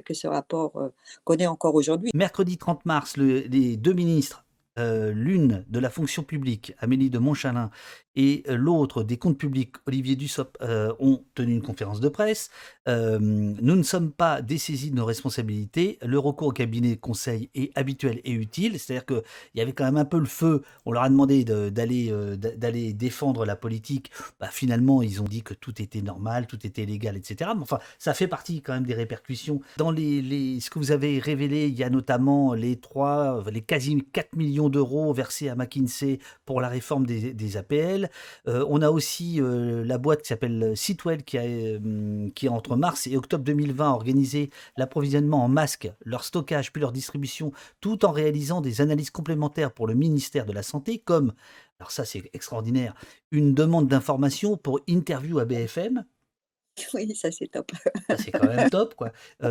[0.05, 0.90] que ce rapport
[1.24, 2.11] connaît encore aujourd'hui.
[2.14, 4.44] Mercredi 30 mars, les deux ministres
[4.77, 7.70] l'une de la fonction publique, Amélie de Montchalin,
[8.18, 12.50] et euh, l'autre des comptes publics, Olivier Dussopt, euh, ont tenu une conférence de presse.
[12.87, 15.98] nous ne sommes pas dessaisis de nos responsabilités.
[16.02, 18.78] Le recours au cabinet de conseil est habituel et utile.
[18.78, 19.22] C'est-à-dire qu'il
[19.54, 20.62] y avait quand même un peu le feu.
[20.85, 24.11] On leur a demandé d'aller défendre la politique.
[24.40, 27.50] Bah, finalement, ils ont dit que tout était normal, tout était légal, etc.
[27.54, 29.61] Mais enfin, ça fait partie quand même des répercussions.
[29.76, 34.02] Dans les, ce que vous avez révélé, il y a notamment les trois, les quasi
[34.12, 38.08] 4 millions d'euros versés à McKinsey pour la réforme des, APL.
[38.47, 42.77] Euh, on a aussi euh, la boîte qui s'appelle Sitwell qui a, euh, qui entre
[42.77, 48.12] mars et octobre 2020 organisé l'approvisionnement en masques, leur stockage puis leur distribution, tout en
[48.12, 51.33] réalisant des analyses complémentaires pour le ministère de la Santé, comme,
[51.79, 52.94] alors ça c'est extraordinaire,
[53.31, 56.05] une demande d'information pour interview à BFM.
[56.94, 57.73] Oui, ça c'est top.
[58.18, 59.11] c'est quand même top, quoi.
[59.40, 59.49] ah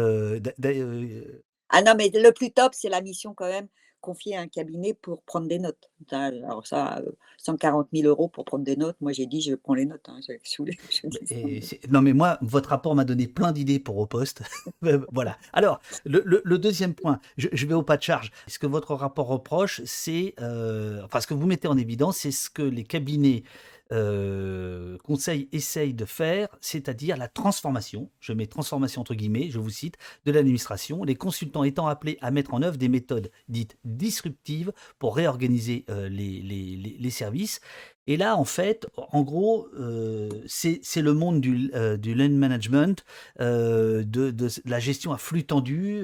[1.82, 3.68] non, mais le plus top, c'est la mission quand même
[4.02, 5.90] confier à un cabinet pour prendre des notes.
[6.12, 7.02] Alors ça,
[7.38, 10.08] 140 000 euros pour prendre des notes, moi j'ai dit je prends les notes.
[10.08, 10.20] Hein,
[11.90, 14.44] non mais moi, votre rapport m'a donné plein d'idées pour au poste.
[15.12, 15.38] voilà.
[15.54, 18.32] Alors, le, deuxième point, je, vais au pas de charge.
[18.48, 22.50] Ce que votre rapport reproche, c'est, enfin ce que vous mettez en évidence, c'est ce
[22.50, 23.44] que les cabinets
[23.92, 29.70] euh, conseil essaye de faire, c'est-à-dire la transformation, je mets transformation entre guillemets, je vous
[29.70, 34.72] cite, de l'administration, les consultants étant appelés à mettre en œuvre des méthodes dites disruptives
[35.00, 37.62] pour réorganiser euh, les, services.
[38.06, 43.04] Et là, en fait, en gros, euh, c'est le monde du, du land management,
[43.40, 46.04] de, la gestion à flux tendu,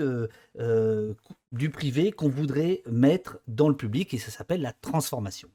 [1.52, 5.50] du privé qu'on voudrait mettre dans le public, et ça s'appelle la transformation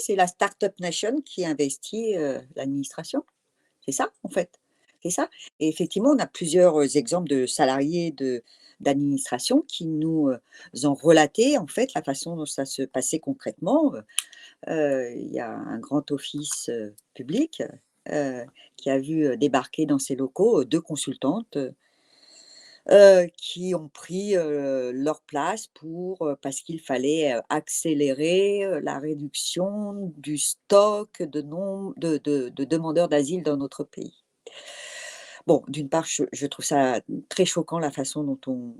[0.00, 2.14] c'est la Startup Nation qui investit
[2.54, 3.24] l'administration.
[3.84, 4.60] C'est ça, en fait.
[5.02, 5.30] C'est ça.
[5.60, 8.42] Et effectivement, on a plusieurs exemples de salariés de,
[8.80, 10.30] d'administration qui nous
[10.84, 13.92] ont relaté, en fait, la façon dont ça se passait concrètement.
[14.66, 16.70] Il y a un grand office
[17.14, 17.62] public
[18.76, 21.58] qui a vu débarquer dans ses locaux deux consultantes
[23.36, 31.42] qui ont pris leur place pour parce qu'il fallait accélérer la réduction du stock de,
[31.42, 34.24] nombre de, de, demandeurs d'asile dans notre pays.
[35.46, 38.74] Bon, d'une part, je, trouve ça très choquant la façon dont on,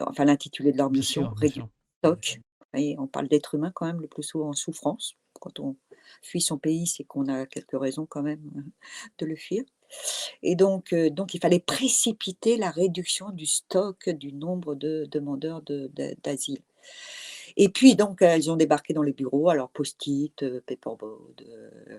[0.00, 2.40] enfin l'intitulé de leur mission, le stock.
[2.74, 5.16] Et on parle d'être humain quand même le plus souvent en souffrance.
[5.40, 5.76] Quand on
[6.22, 8.50] fuit son pays, c'est qu'on a quelques raisons quand même
[9.18, 9.64] de le fuir.
[10.42, 15.62] Et donc, donc, il fallait précipiter la réduction du stock du nombre de demandeurs
[16.22, 16.60] d'asile.
[17.56, 21.44] Et puis, donc, elles ont débarqué dans les bureaux, alors post-it, paperboard,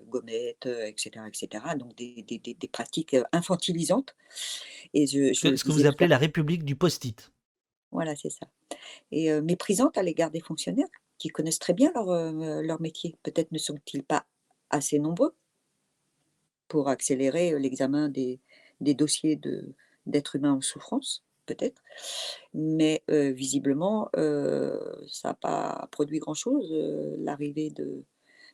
[0.07, 1.63] gommettes, etc., etc.
[1.77, 4.15] Donc, des, des, des, pratiques infantilisantes.
[4.93, 7.31] Et je, ce que vous appelez la République du post-it.
[7.91, 8.47] Voilà, c'est ça.
[9.11, 12.07] Et méprisantes à l'égard des fonctionnaires qui connaissent très bien leur,
[12.61, 13.17] leur métier.
[13.23, 14.25] Peut-être ne sont-ils pas
[14.69, 15.35] assez nombreux
[16.69, 18.39] pour accélérer l'examen des,
[18.79, 19.39] des dossiers
[20.05, 21.81] d'êtres humains en souffrance, peut-être.
[22.53, 26.71] Mais visiblement, ça n'a pas produit grand-chose,
[27.19, 28.03] l'arrivée de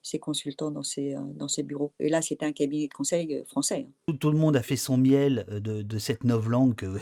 [0.02, 1.16] ces consultants dans ces,
[1.64, 1.94] bureaux.
[2.00, 3.88] Et là, c'était un cabinet de conseil français.
[4.08, 4.14] Hein.
[4.20, 6.98] Tout, le monde a fait son miel de, cette langue que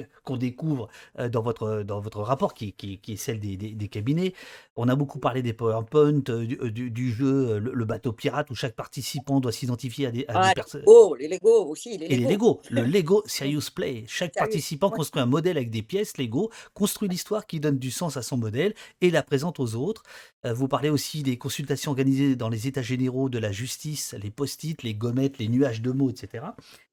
[0.24, 4.34] qu'on découvre euh, dans votre, rapport, qui, est celle des, cabinets.
[4.82, 8.54] On a beaucoup parlé des PowerPoint, euh, du, du, du, jeu le, bateau pirate, où
[8.54, 10.84] chaque participant doit s'identifier à des, à ah, personnes.
[10.86, 11.98] Oh, les Lego aussi.
[11.98, 14.04] Les Et les Lego, le Lego Serious Play.
[14.06, 18.16] Chaque participant construit un modèle avec des pièces Lego, construit l'histoire qui donne du sens
[18.16, 20.02] à son modèle et la présente aux autres.
[20.46, 24.30] Euh, vous parlez aussi des consultations organisées dans les états généraux de la justice, les
[24.30, 26.46] post-it, les gommettes, les nuages de mots, etc.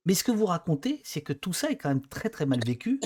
[0.05, 2.59] Mais ce que vous racontez, c'est que tout ça est quand même très très mal
[2.65, 2.99] vécu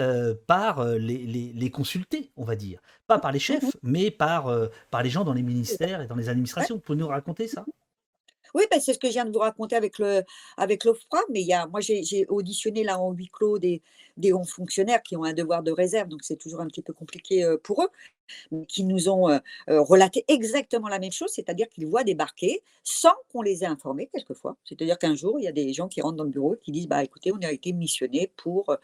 [0.00, 2.80] euh, par euh, les, consultés, on va dire.
[3.06, 6.08] Pas par les mmh chefs, mais par, euh, par les gens dans les ministères et
[6.08, 6.74] dans les administrations.
[6.74, 7.64] Vous pouvez nous raconter ça?
[8.54, 10.22] Oui, ben, c'est ce que je viens de vous raconter avec le
[10.56, 13.82] avec l'OFPRA, mais il y a, moi j'ai auditionné là en huis clos des,
[14.16, 16.92] des hauts fonctionnaires qui ont un devoir de réserve, donc c'est toujours un petit peu
[16.92, 17.88] compliqué pour eux.
[18.68, 23.64] Qui nous ont relaté exactement la même chose, c'est-à-dire qu'ils voient débarquer sans qu'on les
[23.64, 24.56] ait informés quelquefois.
[24.64, 26.72] C'est-à-dire qu'un jour, il y a des gens qui rentrent dans le bureau et qui
[26.72, 28.76] disent bah, écoutez, on a été missionné pour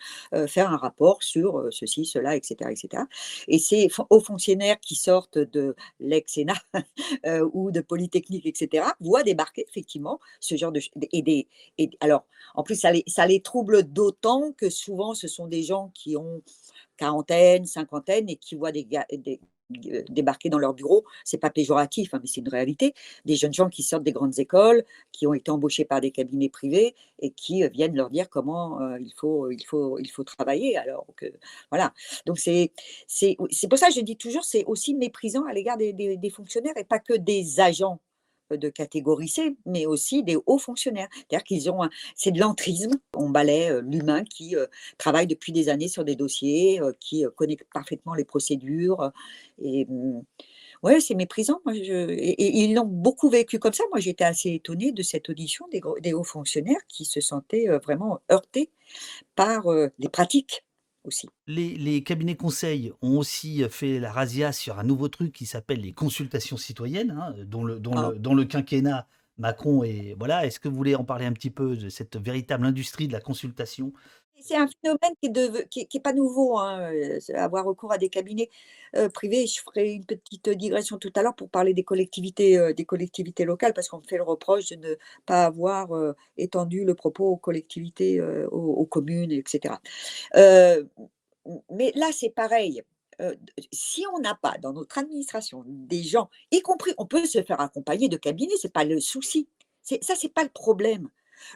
[0.46, 2.70] faire un rapport sur ceci, cela, etc.
[2.70, 3.05] etc.
[3.48, 6.61] Et ces hauts fonctionnaires qui sortent de l'ex-Sénat
[7.53, 10.81] ou de Polytechnique, etc., voient débarquer effectivement ce genre de.
[11.12, 11.48] Et des,
[12.00, 12.24] alors,
[12.55, 16.42] en plus, ça les trouble d'autant que souvent, ce sont des gens qui ont
[17.00, 18.86] quarantaine, cinquantaine, et qui voient des,
[19.86, 22.92] euh, débarquer dans leur bureau, c'est pas péjoratif, hein, mais c'est une réalité.
[23.24, 26.48] Des jeunes gens qui sortent des grandes écoles, qui ont été embauchés par des cabinets
[26.50, 30.24] privés et qui euh, viennent leur dire comment euh, il faut il faut il faut
[30.24, 30.76] travailler.
[30.76, 31.26] Alors que
[31.70, 31.92] voilà.
[32.26, 32.72] Donc c'est
[33.06, 33.36] c'est
[33.68, 36.98] pour ça que je dis toujours c'est aussi méprisant à l'égard des fonctionnaires et pas
[36.98, 38.00] que des agents
[38.56, 41.08] de catégorie C, mais aussi des hauts fonctionnaires.
[41.12, 42.92] C'est-à-dire qu'ils ont, c'est de l'entrisme.
[43.16, 44.54] On balaie l'humain qui
[44.98, 49.12] travaille depuis des années sur des dossiers, qui connaît parfaitement les procédures.
[49.62, 50.22] Et mmh,
[50.82, 51.60] ouais, c'est méprisant.
[51.64, 53.84] Moi, et, ils l'ont beaucoup vécu comme ça.
[53.90, 58.20] Moi, j'étais assez étonnée de cette audition des, des hauts fonctionnaires qui se sentaient vraiment
[58.30, 58.70] heurtés
[59.36, 59.66] par
[59.98, 60.64] les pratiques
[61.04, 61.28] aussi.
[61.46, 65.92] Les, cabinets conseils ont aussi fait la razzia sur un nouveau truc qui s'appelle les
[65.92, 68.12] consultations citoyennes, hein, dont, le, ah.
[68.14, 69.06] le, le quinquennat
[69.40, 70.14] Macron est.
[70.18, 73.12] Voilà, est-ce que vous voulez en parler un petit peu de cette véritable industrie de
[73.12, 73.92] la consultation
[74.42, 76.90] c'est un phénomène qui n'est est, pas nouveau, hein,
[77.35, 78.50] avoir recours à des cabinets
[79.14, 79.46] privés.
[79.46, 83.74] Je ferai une petite digression tout à l'heure pour parler des collectivités, des collectivités locales,
[83.74, 84.94] parce qu'on me fait le reproche de ne
[85.26, 85.88] pas avoir
[86.37, 89.74] étendu le propos aux collectivités, aux, communes, etc.
[91.70, 92.83] mais là, c'est pareil.
[93.72, 97.61] si on n'a pas dans notre administration des gens, y compris, on peut se faire
[97.61, 99.48] accompagner de cabinets, c'est pas le souci.
[99.83, 101.09] Ça, c'est pas le problème.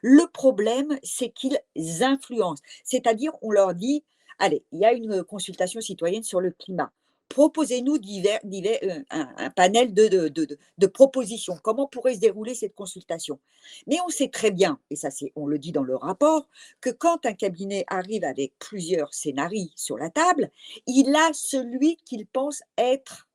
[0.02, 1.58] Le problème, c'est qu'ils
[2.00, 2.62] influencent.
[2.84, 4.04] C'est-à-dire, on leur dit,
[4.38, 6.92] allez, il y a une consultation citoyenne sur le climat.
[7.28, 11.56] Proposez-nous divers, euh, un, panel de, de, propositions.
[11.64, 13.40] Comment pourrait se dérouler cette consultation?
[13.88, 16.48] Mais on sait très bien, et ça c'est, on le dit dans le rapport,
[16.80, 20.50] que quand un cabinet arrive avec plusieurs scénarios sur la table,
[20.86, 23.26] il a celui qu'il pense être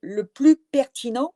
[0.00, 1.34] le plus pertinent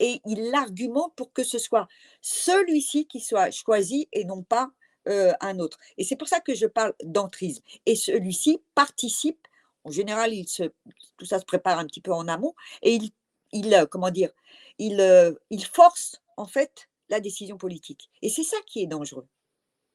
[0.00, 1.86] et il argumente pour que ce soit
[2.20, 4.70] celui-ci qui soit choisi et non pas
[5.06, 5.78] un autre.
[5.98, 7.62] Et c'est pour ça que je parle d'entrisme.
[7.86, 9.46] Et celui-ci participe,
[9.84, 10.32] en général,
[11.16, 12.98] tout ça se prépare un petit peu en amont, et
[13.52, 14.30] il, comment dire,
[14.78, 18.10] il force en fait la décision politique.
[18.22, 19.26] Et c'est ça qui est dangereux.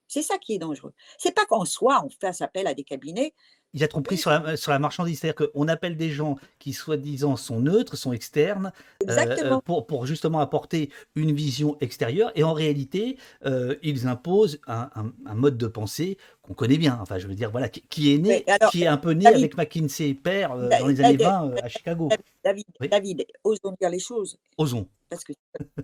[0.07, 0.93] C'est ça qui est dangereux.
[1.17, 3.33] C'est pas qu'en soi, on fasse appel à des cabinets
[3.75, 5.19] il a trompé sur la, sur la marchandise.
[5.19, 8.71] C'est-à-dire qu'on appelle des gens qui, soi-disant, sont neutres, sont externes,
[9.07, 12.31] euh, euh, pour, pour, justement apporter une vision extérieure.
[12.35, 16.97] Et en réalité, euh, ils imposent un, un, mode de pensée qu'on connaît bien.
[17.01, 20.13] Enfin, je veux dire, voilà, qui, est né, qui est un peu né avec McKinsey
[20.13, 22.09] père dans les années 20 à Chicago.
[22.43, 24.39] David, David, osons dire les choses.
[24.57, 24.87] Osons.
[25.09, 25.33] Parce que,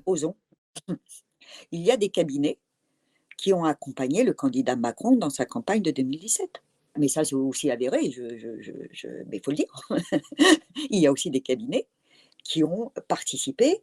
[0.06, 0.36] osons.
[1.74, 2.58] Il y a des cabinets
[3.42, 6.62] qui ont accompagné le candidat Macron dans sa campagne de 2017
[6.98, 9.90] mais ça c'est aussi avéré, mais il faut le dire,
[10.90, 11.88] il y a aussi des cabinets
[12.44, 13.82] qui ont participé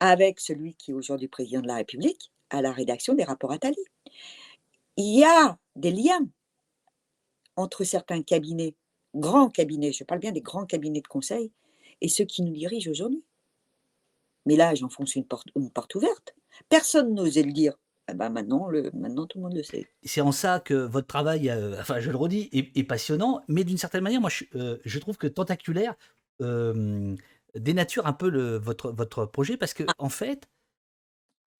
[0.00, 3.82] avec celui qui est aujourd'hui président de la République à la rédaction des rapports Attali.
[4.98, 6.28] Il y a des liens
[7.56, 8.74] entre certains cabinets,
[9.14, 11.50] grands cabinets, je parle bien des grands cabinets de conseil,
[12.02, 13.24] et ceux qui nous dirigent aujourd'hui.
[14.44, 16.34] Mais là, j'enfonce une porte, une porte ouverte.
[16.68, 19.88] Personne n'osait le dire eh ben, maintenant, le, maintenant, tout le monde le sait.
[20.04, 23.78] C'est en ça que votre travail, euh, enfin, je le redis, est, passionnant, mais d'une
[23.78, 25.94] certaine manière, moi, je, euh, je trouve que tentaculaire
[26.40, 27.16] euh,
[27.56, 29.94] dénature un peu le, votre, votre projet parce que, ah.
[29.98, 30.48] en fait,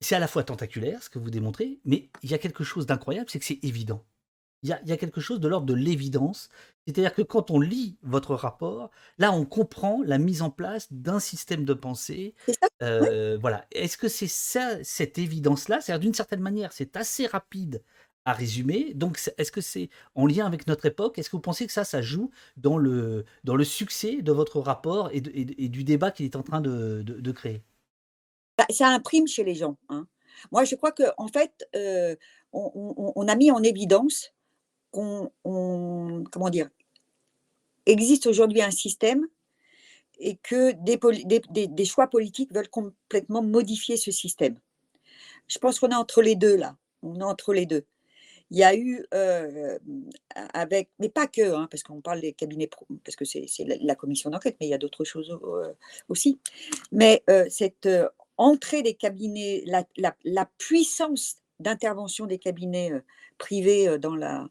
[0.00, 2.87] c'est à la fois tentaculaire, ce que vous démontrez, mais il y a quelque chose
[2.87, 4.04] d'incroyable, c'est que c'est évident
[4.62, 6.49] il y a, quelque chose de l'ordre de l'évidence.
[6.87, 11.21] C'est-à-dire que quand on lit votre rapport, là, on comprend la mise en place d'un
[11.21, 12.35] système de pensée.
[12.83, 13.64] Euh, voilà.
[13.73, 15.81] Est-ce que c'est ça, cette évidence-là?
[15.81, 17.83] C'est-à-dire, d'une certaine manière, c'est assez rapide
[18.27, 18.92] à résumer.
[18.95, 21.19] Donc, est-ce que c'est en lien avec notre époque?
[21.19, 24.61] Est-ce que vous pensez que ça, ça joue dans le, dans le succès de votre
[24.61, 27.62] rapport et, du débat qu'il est en train de, créer?
[28.59, 29.77] Bah, Ça imprime chez les gens.
[29.88, 30.07] Hein.
[30.51, 32.16] Moi, je crois qu'en en fait, euh,
[32.53, 34.33] on, a mis en évidence
[34.90, 36.68] qu'on, comment dire,
[37.87, 39.27] existe aujourd'hui un système
[40.18, 44.59] et que des, choix politiques veulent complètement modifier ce système.
[45.46, 46.77] Je pense qu'on est entre les deux là.
[47.03, 47.85] On est entre les deux.
[48.51, 49.79] Il y a eu euh,
[50.55, 52.70] avec, mais pas que, hein, parce qu'on parle des cabinets,
[53.05, 53.46] parce que c'est
[53.81, 55.73] la, commission d'enquête, mais il y a d'autres choses euh,
[56.08, 56.38] aussi.
[56.92, 57.88] Mais euh, cette
[58.37, 62.92] entrée des cabinets, la puissance d'intervention des cabinets
[63.38, 64.48] privés dans la,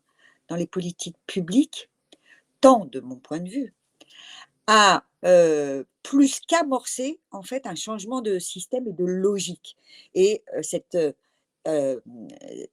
[0.47, 1.89] dans les politiques publiques
[2.61, 3.73] tend, de mon point de vue,
[4.67, 9.75] a euh, plus qu'amorcé en fait un changement de système et de logique.
[10.13, 10.97] Et euh, cette,
[11.67, 11.99] euh,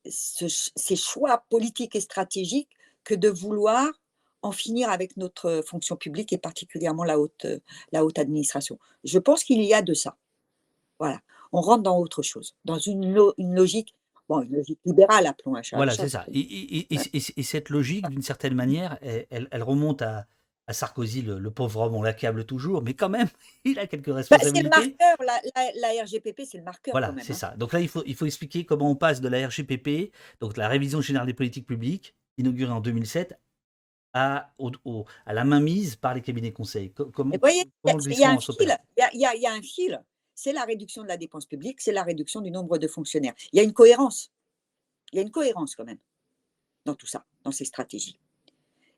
[0.09, 2.71] ce- ces choix politiques et stratégiques
[3.05, 3.89] que de vouloir
[4.43, 7.47] en finir avec notre fonction publique et particulièrement la haute,
[7.93, 8.79] la haute administration.
[9.05, 10.17] Je pense qu'il y a de ça.
[10.99, 11.21] Voilà,
[11.53, 13.95] on rentre dans autre chose, dans une, une logique,
[14.33, 16.25] bon, une logique libérale, appelons un chat Voilà, c'est ça.
[16.33, 17.09] Et, et- et- Voilà.
[17.13, 20.27] et- et cette logique, d'une certaine manière, elle, remonte à,
[20.67, 23.29] à Sarkozy, le, le pauvre homme, on l'accable toujours, mais quand même,
[23.65, 24.69] il a quelques Bah, c'est le responsabilités.
[24.69, 27.37] marqueur, la, la- la RGPP, c'est le marqueur Voilà, c'est hein.
[27.37, 27.55] ça.
[27.57, 30.69] Donc là, il faut, il faut expliquer comment on passe de la RGPP, donc la
[30.69, 33.39] révision générale des politiques publiques, inaugurée en 2007,
[34.15, 36.93] à, au- au- à la mainmise par les cabinets conseils.
[36.93, 38.25] Co- Comment, voyez, il y y
[39.47, 40.03] a un fil.
[40.35, 43.35] C'est la réduction de la dépense publique, c'est la réduction du nombre de fonctionnaires.
[43.53, 44.31] Il y a une cohérence.
[45.13, 45.99] Il y a une cohérence quand même
[46.85, 48.19] dans tout ça, dans ces stratégies.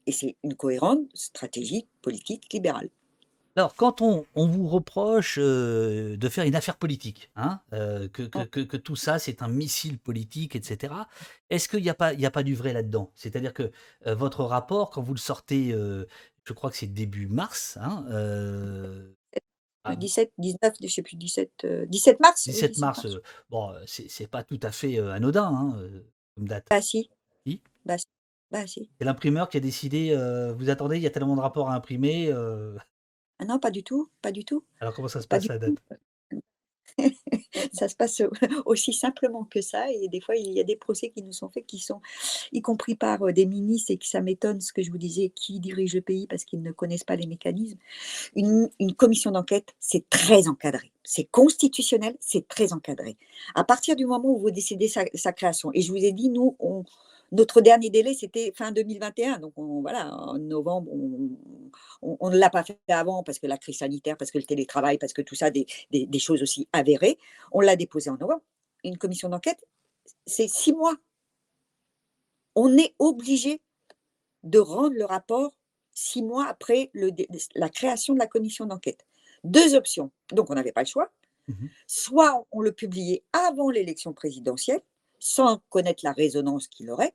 [0.07, 2.89] Et c'est une cohérente stratégie politique libérale.
[3.57, 8.23] Alors, quand on, on vous reproche euh, de faire une affaire politique, hein, euh, que,
[8.23, 10.93] que- que- que tout ça c'est un missile politique, etc.,
[11.51, 13.13] est-ce qu'il n'y a, pas- a du vrai là-dedans?
[13.15, 13.71] C'est-à-dire que
[14.07, 18.05] euh, votre rapport, quand vous le sortez, je crois que c'est début mars, hein,
[19.87, 22.47] euh, ah, 17, 19, je ne sais plus, 17, euh, 17 mars.
[22.47, 25.77] oui, 17 mars, euh, bon, euh, c'est c'est pas tout à fait euh, anodin hein,
[25.79, 26.01] euh,
[26.35, 26.67] comme date.
[26.71, 27.11] Bah si.
[27.47, 27.61] Si?
[27.85, 28.07] Bah, si.
[28.51, 28.91] Bah, si.
[28.99, 31.75] C'est l'imprimeur qui a décidé, euh, vous attendez, il y a tellement de rapports à
[31.75, 32.29] imprimer.
[32.33, 32.77] euh,
[33.39, 34.65] Ah non, pas du tout, pas du tout.
[34.81, 35.75] alors comment ça se Pas passe du la date?
[37.73, 38.31] ça se passe au-
[38.67, 39.91] aussi simplement que ça.
[39.91, 42.01] Et des fois, il y a des procès qui nous sont faits, qui sont,
[42.53, 45.31] y compris par euh, des ministres, et que ça m'étonne ce que je vous disais,
[45.35, 47.79] qui dirige le pays parce qu'ils ne connaissent pas les mécanismes.
[48.35, 50.93] Une, commission d'enquête, c'est très encadré.
[51.03, 53.17] C'est constitutionnel, c'est très encadré.
[53.55, 56.57] À partir du moment où vous décidez sa création, et je vous ai dit, nous,
[56.61, 56.85] on,
[57.35, 59.39] notre dernier délai, c'était fin 2021.
[59.39, 60.91] Donc, on, voilà, en novembre,
[62.01, 64.99] on, ne l'a pas fait avant parce que la crise sanitaire, parce que le télétravail,
[64.99, 67.19] parce que tout ça, des, des- des choses aussi avérées.
[67.53, 68.43] On l'a déposé en novembre.
[68.85, 69.65] Une commission d'enquête,
[70.27, 70.97] c'est six mois.
[72.55, 73.61] On est obligé
[74.45, 75.53] de rendre le rapport
[75.93, 77.11] six mois après le
[77.55, 79.07] la création de la commission d'enquête.
[79.43, 80.11] Deux options.
[80.33, 81.11] Donc, on n'avait pas le choix.
[81.49, 81.69] Mhm.
[81.87, 84.81] Soit on le publiait avant l'élection présidentielle,
[85.19, 87.15] sans connaître la résonance qu'il aurait,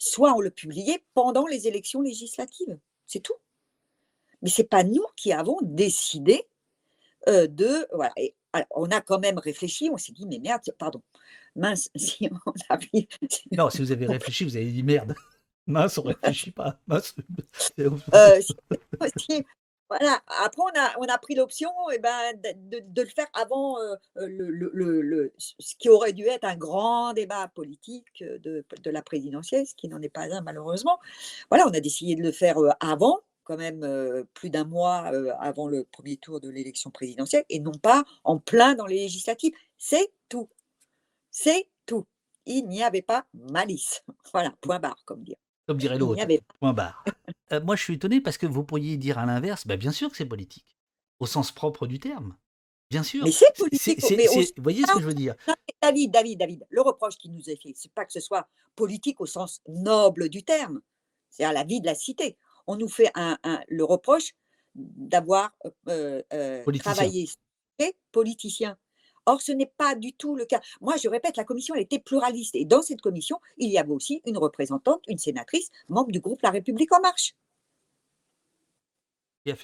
[0.00, 2.76] soit on le publiait pendant les élections législatives.
[3.06, 3.34] C'est tout.
[4.42, 6.48] Mais ce n'est pas nous qui avons décidé
[7.28, 7.86] euh, de.
[7.92, 8.12] Voilà.
[8.16, 11.02] Et, alors, on a quand même réfléchi, on s'est dit, mais merde, pardon,
[11.54, 13.06] mince, si on arrive.
[13.52, 15.14] Non, si vous avez réfléchi, vous avez dit merde.
[15.66, 16.80] Mince, on réfléchit pas.
[16.88, 17.14] Mince.
[17.52, 17.84] c'est-
[18.14, 18.54] Euh, si-
[19.18, 19.44] si-
[19.90, 20.62] Après,
[20.98, 26.12] on a, pris l'option eh ben, de, le faire avant euh, le- ce qui aurait
[26.12, 30.32] dû être un grand débat politique euh, de, la présidentielle, ce qui n'en est pas
[30.32, 30.98] un malheureusement.
[31.50, 35.32] On a décidé de le faire euh, avant, quand même euh, plus d'un mois euh,
[35.40, 39.54] avant le premier tour de l'élection présidentielle, et non pas en plein dans les législatives.
[39.78, 40.48] C'est tout.
[41.30, 42.06] C'est tout.
[42.46, 44.04] Il n'y avait pas malice.
[44.32, 45.36] Voilà, point barre, comme dire.
[45.66, 46.20] Comme dirait l'autre.
[46.58, 47.04] Point barre.
[47.52, 50.10] Euh, moi, je suis étonné parce que vous pourriez dire à l'inverse, bah, bien sûr
[50.10, 50.76] que c'est politique,
[51.18, 52.36] au sens propre du terme.
[52.90, 53.24] Bien sûr.
[53.24, 55.36] Mais c'est politique, mais Vous voyez ce que je veux dire?
[55.80, 59.20] David, David, David, le reproche qui nous est fait, c'est pas que ce soit politique
[59.20, 60.80] au sens noble du terme,
[61.30, 62.36] c'est à la vie de la cité.
[62.66, 64.32] On nous fait un, un- le reproche
[64.74, 65.52] d'avoir
[65.88, 67.28] euh, euh, travaillé
[67.78, 68.76] et politicien.
[69.30, 70.60] Or, ce n'est pas du tout le cas.
[70.80, 72.54] Moi, je répète, la commission, elle était pluraliste.
[72.56, 76.42] Et dans cette commission, il y avait aussi une représentante, une sénatrice, membre du groupe
[76.42, 77.34] La République En Marche.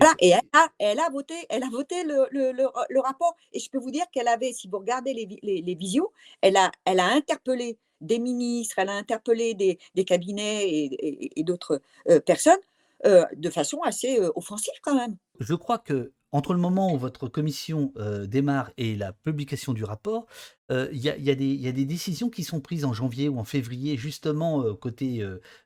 [0.00, 3.34] Voilà, et elle a, elle a voté, elle a voté le, le- le- le rapport.
[3.52, 6.56] Et je peux vous dire qu'elle avait, si vous regardez les, les, les visios, elle
[6.56, 11.44] a, elle a interpellé des ministres, elle a interpellé des, des cabinets et, et- et
[11.44, 12.60] d'autres euh, personnes
[13.04, 15.16] euh, de façon assez euh, offensive quand même.
[15.40, 19.84] Je crois que entre le moment où votre commission euh, démarre et la publication du
[19.84, 20.26] rapport,
[20.70, 22.60] euh, il y, a, il y a des- il y a des décisions qui sont
[22.60, 25.24] prises en janvier ou en février, justement euh, côté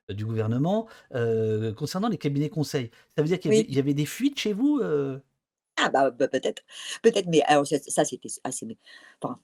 [0.09, 0.87] du gouvernement,
[1.77, 2.89] concernant les cabinets conseils.
[3.15, 3.69] Ça veut dire qu'il y, avait- Oui.
[3.69, 4.81] il y avait des fuites chez vous
[5.77, 6.63] Ah bah, bah, peut-être,
[7.01, 8.67] peut-être, mais alors ça, ça, c'était assez,
[9.21, 9.39] enfin,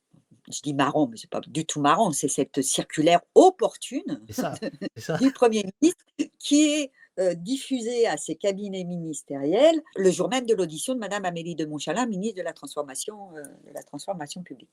[0.52, 4.54] je dis marrant, mais c'est pas du tout marrant, c'est cette circulaire opportune ça,
[4.98, 5.18] ça.
[5.22, 6.04] du Premier ministre
[6.40, 11.26] qui est euh, diffusée à ses cabinets ministériels le jour même de l'audition de Madame
[11.26, 14.70] Amélie de Montchalin, ministre de la Transformation, euh, de la transformation publique.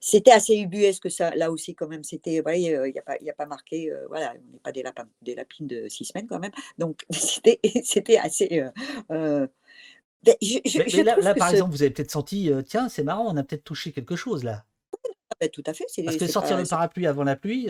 [0.00, 2.02] C'était assez ubuesque ça, là aussi quand même.
[2.04, 4.72] C'était, vous voyez, euh, il n'y a, pas- a marqué, euh, voilà, on n'est pas
[4.72, 6.52] des, lapins, des lapines de six semaines quand même.
[6.78, 8.62] Donc c'était assez.
[9.08, 9.48] ben,
[10.42, 13.02] je, je- Mais, je mais là, par ce- exemple, vous avez peut-être senti, tiens, c'est
[13.04, 14.64] marrant, on a peut-être touché quelque chose là.
[15.40, 15.84] ben, tout à fait.
[15.88, 17.68] c'est- Parce que sortir pas- le parapluie avant la pluie,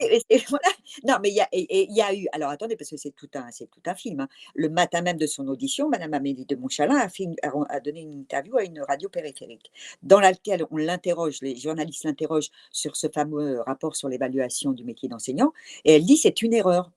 [1.04, 2.26] Non, mais il y a, eu.
[2.32, 4.20] Alors attendez, parce que c'est tout un, c'est tout un film.
[4.20, 4.28] Hein.
[4.54, 8.64] Le matin même de son audition, Madame Amélie de Montchalin a, donné une interview à
[8.64, 9.70] une radio périphérique,
[10.02, 15.08] dans laquelle on l'interroge, les journalistes l'interrogent sur ce fameux rapport sur l'évaluation du métier
[15.08, 15.52] d'enseignant,
[15.84, 16.90] et elle dit c'est une erreur.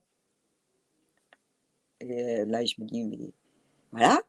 [2.00, 3.32] Et là, je me dis, mais
[3.92, 4.20] voilà.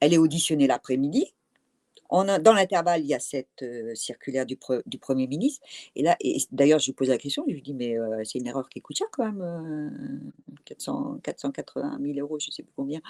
[0.00, 1.32] Elle est auditionnée l'après-midi
[2.10, 5.64] dans l'intervalle, il y a cette circulaire du, Premier ministre.
[5.96, 6.16] Et là,
[6.52, 8.96] d'ailleurs, je lui pose la question, je lui dis, mais c'est une erreur qui coûte
[8.96, 10.32] cher quand même,
[10.64, 13.00] 400, 480 000 euros, je ne sais plus combien.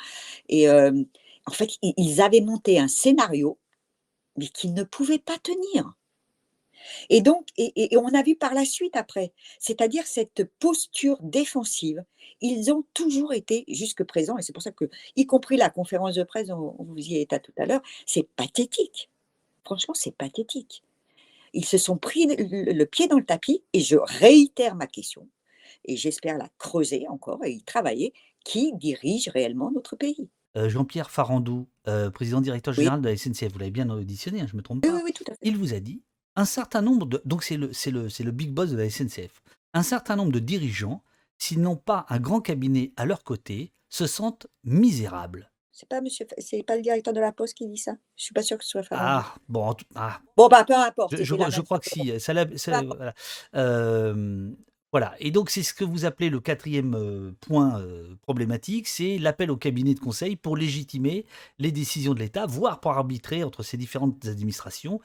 [0.49, 3.59] Et en fait, ils avaient monté un scénario,
[4.37, 5.98] mais qu'ils ne pouvaient pas tenir.
[7.11, 12.05] Et donc, et, on a vu par la suite après, c'est-à-dire cette posture défensive,
[12.41, 16.15] ils ont toujours été jusque présents, et c'est pour ça que, y compris la conférence
[16.15, 19.11] de presse dont vous y à tout à l'heure, c'est pathétique.
[19.65, 20.83] Franchement, c'est pathétique.
[21.53, 25.29] Ils se sont pris le, pied dans le tapis, et je réitère ma question,
[25.85, 28.13] et j'espère la creuser encore et y travailler,
[28.45, 30.29] qui dirige réellement notre pays?
[30.57, 34.47] Euh, Jean-Pierre Farandou, euh, président directeur général de la SNCF, vous l'avez bien auditionné, hein,
[34.51, 34.89] je me trompe pas.
[34.89, 35.39] Oui, oui, tout à fait.
[35.43, 36.03] Il vous a dit
[36.39, 37.21] un certain nombre de.
[37.25, 39.43] Donc, c'est le, c'est, le, c'est le big boss de la SNCF.
[39.75, 41.03] Un certain nombre de dirigeants,
[41.37, 45.51] s'ils n'ont pas un grand cabinet à leur côté, se sentent misérables.
[45.73, 47.93] C'est pas monsieur, c'est pas le directeur de la Poste qui dit ça?
[48.17, 50.21] Je suis pas sûr que ce soit Ah bon, ah.
[50.37, 51.17] bon bah peu importe.
[51.17, 52.19] Je, je, crois que si.
[52.21, 53.15] Ça, ça, voilà.
[53.55, 54.51] euh,
[54.93, 57.85] voilà, et donc c'est ce que vous appelez le quatrième point
[58.23, 61.27] problématique, c'est l'appel au cabinet de conseil pour légitimer
[61.59, 65.01] les décisions de l'État, voire pour arbitrer entre ces différentes administrations,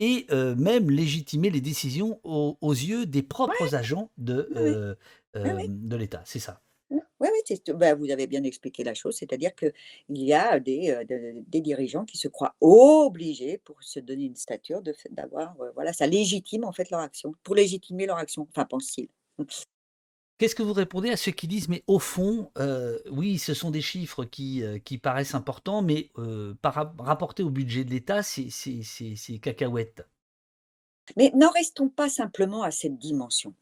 [0.00, 0.26] et
[0.56, 4.96] même légitimer les décisions aux, yeux des propres agents de,
[5.34, 6.22] de l'État.
[6.24, 6.60] C'est ça.
[6.90, 9.72] Oui, oui, bah, vous avez bien expliqué la chose, c'est-à-dire qu'il
[10.08, 11.04] y a des,
[11.48, 16.64] des, dirigeants qui se croient obligés pour se donner une stature d'avoir, voilà, ça légitime
[16.64, 19.08] en fait leur action, pour légitimer leur action, enfin pense-t-il.
[20.38, 23.72] Qu'est-ce que vous répondez à ceux qui disent, mais au fond, euh, oui, ce sont
[23.72, 28.22] des chiffres qui, euh, qui paraissent importants, mais euh, par, rapporté au budget de l'État,
[28.22, 28.48] c'est
[29.42, 30.06] cacahuètes
[31.16, 33.52] Mais n'en restons pas simplement à cette dimension.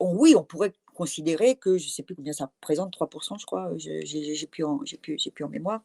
[0.00, 3.72] oui, on pourrait considérer que, je ne sais plus combien ça représente, 3%, je crois,
[3.78, 4.46] j'ai
[5.00, 5.82] plus, plus en mémoire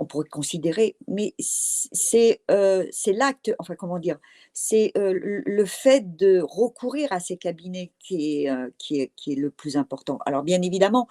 [0.00, 2.42] on pourrait considérer, mais c'est
[2.90, 4.18] c'est l'acte, enfin comment dire,
[4.52, 9.50] c'est le fait de recourir à ces cabinets qui est, qui, est, qui est le
[9.50, 10.18] plus important.
[10.26, 11.06] Alors bien évidemment,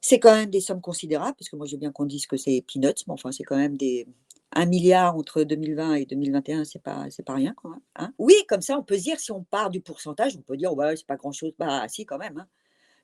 [0.00, 2.64] c'est quand même des sommes considérables, parce que moi je bien qu'on dise que c'est
[2.66, 4.06] peanuts, mais enfin c'est quand même des,
[4.52, 7.80] 1 milliard entre 2020 et 2021, c'est pas, c'est pas rien quand même.
[7.96, 8.12] Hein.
[8.18, 10.96] oui, comme ça, on peut dire, si on part du pourcentage, on peut dire, ouais,
[10.96, 11.52] c'est pas grand-chose.
[11.58, 12.38] Bah, si, quand même.
[12.38, 12.46] Hein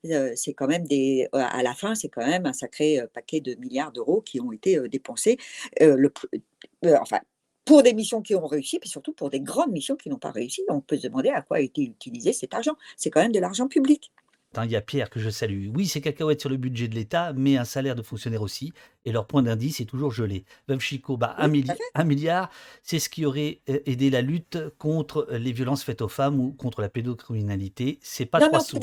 [0.04, 3.92] c'est quand même des, à la fin, c'est quand même un sacré paquet de milliards
[3.92, 5.38] d'euros qui ont été dépensés.
[5.80, 6.12] le,
[7.00, 7.20] enfin,
[7.64, 10.30] pour des missions qui ont réussi, puis surtout pour des grandes missions qui n'ont pas
[10.30, 10.62] réussi.
[10.68, 12.76] On peut se demander à quoi a été utilisé cet argent.
[12.96, 14.12] C'est quand même de l'argent public.
[14.64, 15.68] Il y a Pierre que je salue.
[15.74, 18.72] Oui, c'est cacahuètes sur le budget de l'État, mais un salaire de fonctionnaire aussi.
[19.04, 20.44] Et leur point d'indice est toujours gelé.
[20.68, 22.50] Veuve Chico, bah, un, milliard,
[22.82, 26.80] c'est ce qui aurait aidé la lutte contre les violences faites aux femmes ou contre
[26.80, 27.98] la pédocriminalité.
[28.00, 28.78] C'est pas trois sous.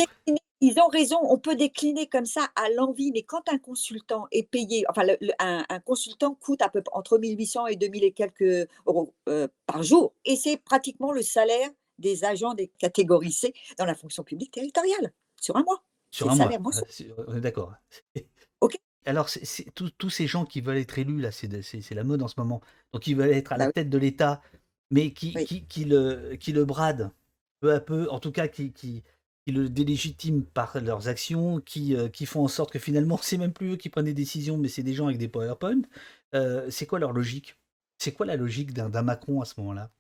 [0.62, 4.50] Ils ont raison, on peut décliner comme ça à l'envie, mais quand un consultant est
[4.50, 5.04] payé, enfin,
[5.40, 9.84] un, consultant coûte à peu près entre 1800 et 2000 et quelques euros euh, par
[9.84, 14.52] jour, et c'est pratiquement le salaire des agents des catégories C dans la fonction publique
[14.52, 15.84] territoriale, sur un mois.
[16.12, 17.74] Sur un mois, ah, on est d'accord.
[18.62, 18.78] ok.
[19.06, 19.28] Alors,
[19.76, 22.62] tous ces gens qui veulent être élus, là, c'est la mode en ce moment,
[22.94, 24.42] donc ils veulent être à la bah tête de l'État,
[24.92, 25.34] mais qui,
[25.68, 27.12] qui, le, qui le bradent
[27.60, 29.04] peu à peu, en tout cas qui, qui,
[29.46, 33.38] qui le délégitiment par leurs actions, qui, euh, qui font en sorte que finalement, c'est
[33.38, 35.82] même plus eux qui prennent des décisions, mais c'est des gens avec des PowerPoint.
[36.34, 37.58] Euh, c'est quoi leur logique?
[37.98, 39.92] C'est quoi la logique d'un Macron à ce moment-là?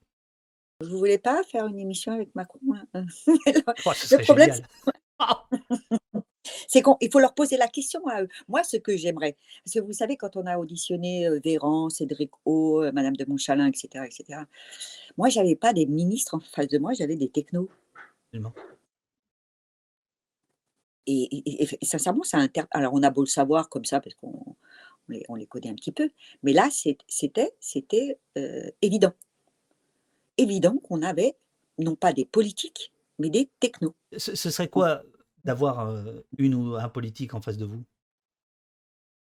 [0.82, 2.86] Vous voulez pas faire une émission avec Macron hein?
[2.94, 3.02] Oh,
[4.12, 4.54] Le problème,
[6.68, 8.28] c'est qu'il faut leur poser la question à eux.
[8.48, 12.32] Moi, ce que j'aimerais, parce que vous savez, quand on a auditionné euh, Véran, Cédric
[12.46, 14.41] O, Madame de Montchalin, etc., etc.,
[15.18, 17.70] moi, j'avais pas des ministres en face de moi, j'avais des technos.
[21.06, 22.64] Et, sincèrement, ça inter...
[22.72, 24.56] Alors, on a beau le savoir comme ça, parce qu'on
[25.28, 26.10] on les, connaît un petit peu,
[26.43, 29.14] mais là, c'était c'était euh, évident.
[30.38, 31.36] Évident qu'on avait
[31.78, 33.95] non pas des politiques, mais des technos.
[34.18, 35.04] Ce, serait quoi
[35.43, 37.84] d'avoir euh, une ou un politique en face de vous?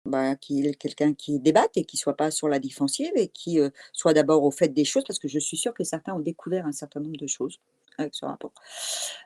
[0.04, 3.70] Bah, qui quelqu'un qui débatte et qui soit pas sur la défensive et qui euh,
[3.92, 6.66] soit d'abord au fait des choses, parce que je suis sûre que certains ont découvert
[6.66, 7.60] un certain nombre de choses
[7.98, 8.52] avec ce rapport.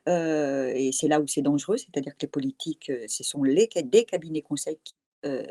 [0.06, 4.42] et c'est là où c'est dangereux, c'est-à-dire que les politiques, ce sont les, des cabinets
[4.42, 4.94] conseils qui
[5.26, 5.44] euh,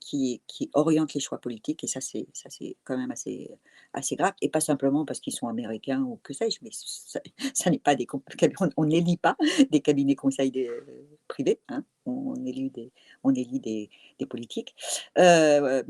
[0.00, 1.82] qui, qui orientent les choix politiques.
[1.82, 3.50] Et ça, c'est ça, c'est quand même assez,
[3.94, 4.34] assez grave.
[4.42, 7.20] Et pas simplement parce qu'ils sont américains ou que sais-je, mais ça,
[7.54, 8.20] ça n'est pas des on
[8.76, 9.34] on n'élit pas
[9.70, 11.58] des cabinets conseils des, euh, privés.
[11.70, 11.84] hein.
[12.04, 12.92] On élit des,
[13.22, 13.88] on élit des,
[14.18, 14.74] des politiques.
[15.16, 15.82] Euh,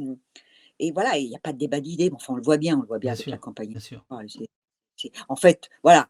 [0.79, 2.11] et voilà, il n'y a pas de débat d'idées.
[2.11, 3.71] mais Enfin, on le voit bien, on le voit bien Bien avec la campagne.
[3.71, 4.05] bien sûr.
[5.29, 6.09] En fait, voilà,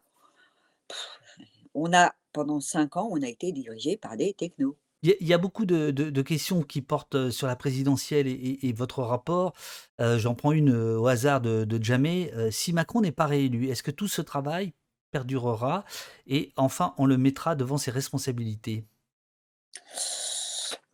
[1.73, 4.77] on a pendant cinq ans, on a été dirigé par des technos.
[5.03, 7.47] Il y a il y a beaucoup de de de questions qui portent, heu, sur
[7.47, 9.53] la présidentielle et et et votre rapport.
[10.01, 11.77] Heu, j'en prends une, heu, au hasard de de.
[11.77, 14.73] Heu, si Macron n'est pas réélu, est-ce que tout ce travail
[15.11, 15.85] perdurera
[16.27, 18.85] et enfin on le mettra devant ses responsabilités?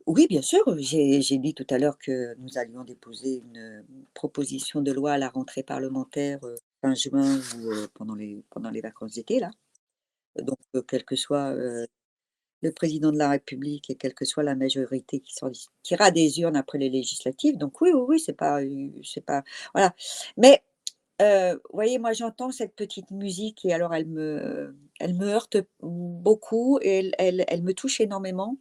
[0.08, 4.92] Oui, bien sûr, j'ai dit tout à l'heure que nous allions déposer une, proposition de
[4.92, 6.40] loi à la rentrée parlementaire,
[6.82, 9.52] fin juin ou, pendant les pendant les vacances d'été là.
[10.38, 10.58] Donc,
[10.88, 11.54] quel que soit,
[12.62, 16.58] le président de la République et quelle que soit la majorité qui sortira des urnes
[16.58, 17.58] après les législatives.
[17.58, 18.62] Donc oui, oui, oui, c'est pas,
[19.04, 19.94] c'est pas voilà.
[20.38, 20.64] Mais,
[21.22, 26.80] vous voyez, moi j'entends cette petite musique et alors elle me elle me heurte beaucoup
[26.82, 28.58] et elle elle elle me touche énormément.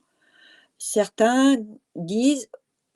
[0.78, 1.58] Certains
[1.96, 2.48] disent: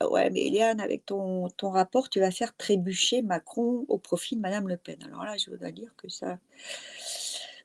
[0.03, 4.41] «Ouais, mais Éliane, avec ton ton rapport, tu vas faire trébucher Macron au profit de
[4.41, 4.97] madame Le Pen».
[5.05, 6.39] Alors là, je voudrais dire que ça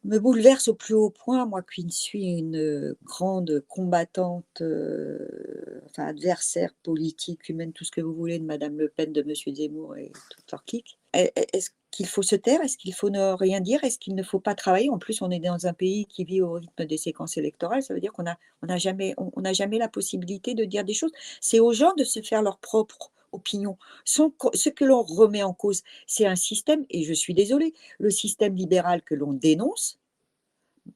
[0.05, 6.07] me bouleverse au plus haut point, moi qui suis une, heu, grande combattante, heu, enfin
[6.07, 9.96] adversaire politique, humaine, tout ce que vous voulez de madame Le Pen, de monsieur Zemmour
[9.96, 10.98] et toute leur clique.
[11.12, 12.61] Est est est-ce qu'il faut se taire?
[12.62, 13.82] Est-ce qu'il faut ne rien dire?
[13.84, 14.88] Est-ce qu'il ne faut pas travailler?
[14.90, 17.92] En plus, on est dans un pays qui vit au rythme des séquences électorales, ça
[17.94, 20.94] veut dire qu'on a on n'a jamais on n'a jamais la possibilité de dire des
[20.94, 21.12] choses.
[21.40, 23.76] C'est aux gens de se faire leur propre opinion.
[24.05, 28.11] Sans ce que l'on remet en cause, c'est un système et je suis désolée, le
[28.11, 29.99] système libéral que l'on dénonce,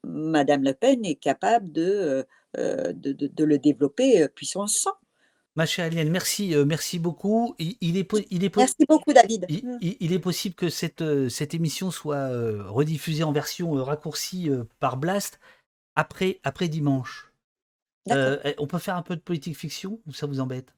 [0.02, 2.24] madame Le Pen est capable de, heu
[2.58, 4.90] heu, de de de le développer, heu, puissance 100.
[5.56, 7.54] Ma chère Éliane, merci, merci beaucoup.
[7.58, 9.46] Il il est il est Merci beaucoup David.
[9.48, 9.78] il Mmh.
[10.00, 12.28] il est possible que cette, cette émission soit,
[12.68, 15.38] rediffusée en version, raccourcie, par Blast
[15.96, 17.30] après après dimanche.
[18.10, 20.72] Et on peut faire un peu de politique fiction ou ça vous embête?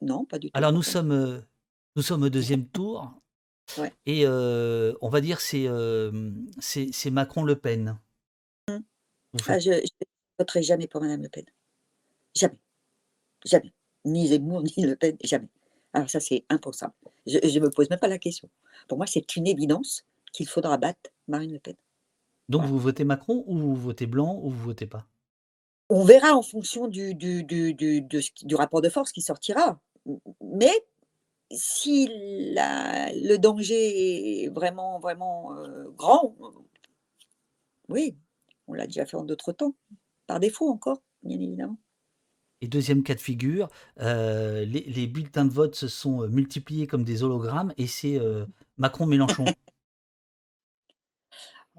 [0.00, 1.44] Non, pas du tout, Alors nous sommes, heu,
[1.96, 3.14] nous sommes au 2e tour
[3.76, 3.92] Ouais.
[4.06, 7.98] et heu, on va dire c'est, hem, c'est c'est Macron-Le Pen.
[8.68, 8.78] Mmh.
[9.32, 10.06] Vous Ah faites je je
[10.38, 11.44] voterai jamais pour madame Le Pen.
[12.36, 12.58] Jamais,
[13.44, 13.72] jamais.
[14.06, 15.48] Ni Zemmour, ni Le Pen, jamais.
[15.94, 16.94] Alors ça, c'est impensable.
[17.26, 18.50] Je je me pose même pas la question.
[18.88, 21.76] Pour moi, c'est une évidence qu'il faudra battre Marine Le Pen.
[22.50, 22.66] Donc Voilà.
[22.66, 25.06] vous votez Macron ou vous votez blanc ou vous votez pas?
[25.92, 29.80] On verra en fonction du du du du de rapport de force qui sortira.
[30.40, 30.72] Mais
[31.52, 32.08] si
[32.54, 36.36] la le danger est vraiment, vraiment, heu, grand,
[37.88, 38.16] oui,
[38.68, 39.74] on l'a déjà fait en d'autres temps.
[40.28, 41.78] Par défaut encore, bien évidemment.
[42.62, 43.68] Et 2e cas de figure,
[44.02, 48.18] heu, les les bulletins de vote se sont, heu, multipliés comme des hologrammes et c'est,
[48.76, 49.54] Macron-Mélenchon.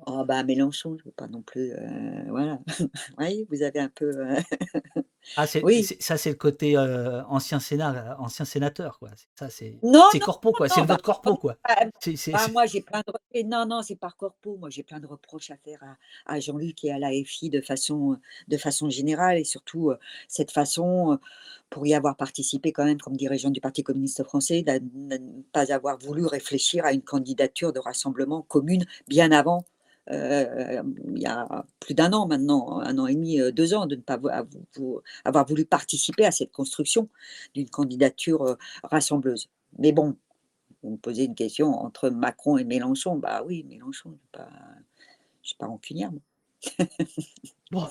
[0.08, 2.60] Oh bah Mélenchon, je veux pas non plus, heu, voilà.
[3.20, 4.36] Oui, vous avez un peu, heu
[5.38, 5.82] Ah c'est oui.
[5.82, 9.10] c'est ça c'est le côté, heu, ancien sénat ancien sénateur quoi.
[9.16, 11.56] C'est ça c'est Non, c'est non, corpo quoi, c'est non, le bah, vote corpo quoi.
[11.64, 14.58] ah, C'est c'est c'est moi j'ai plein de re non, non, c'est par corpo.
[14.58, 15.98] Moi j'ai plein de reproches à faire à
[16.36, 19.98] à Jean-Luc et à l'AFI de façon, heu, de façon générale et surtout, heu,
[20.28, 21.20] cette façon, heu,
[21.72, 25.42] pour y avoir participé quand même comme dirigeante du Parti communiste français, d'a de ne
[25.52, 29.66] pas avoir voulu réfléchir à une candidature de rassemblement commune bien avant,
[30.12, 30.82] heu,
[31.16, 33.96] il y a plus d'1 an maintenant, 1 an et demi, heu, 2 ans, de
[33.96, 34.46] ne pas avoir
[34.78, 37.10] vou avoir voulu participer à cette construction
[37.56, 39.50] d'une candidature, heu, rassembleuse.
[39.80, 40.16] Mais bon,
[40.84, 45.66] vous me posez une question entre Macron et Mélenchon, bah oui, Mélenchon, je suis pas
[45.66, 46.12] pas rancunière.
[47.72, 47.88] Bon,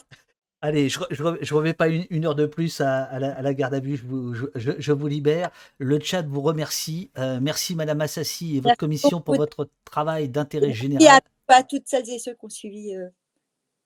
[0.62, 3.54] allez, je je remets pas une une heure de plus à à la à la
[3.54, 5.50] garde à vue, je vous je je je vous libère.
[5.78, 7.10] Le chat vous remercie.
[7.42, 11.20] Merci madame Assassi et votre commission pour votre travail d'intérêt général.
[11.56, 13.10] À toutes celles et ceux qui ont suivi, heu,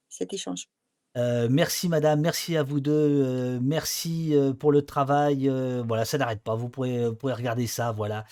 [0.08, 0.68] cet échange.
[1.16, 5.48] Heu, merci madame, merci à vous 2, heu, merci, pour le travail,
[5.86, 6.54] voilà, ça n'arrête pas.
[6.54, 8.24] Vous pourrez, vous pourrez regarder ça, voilà.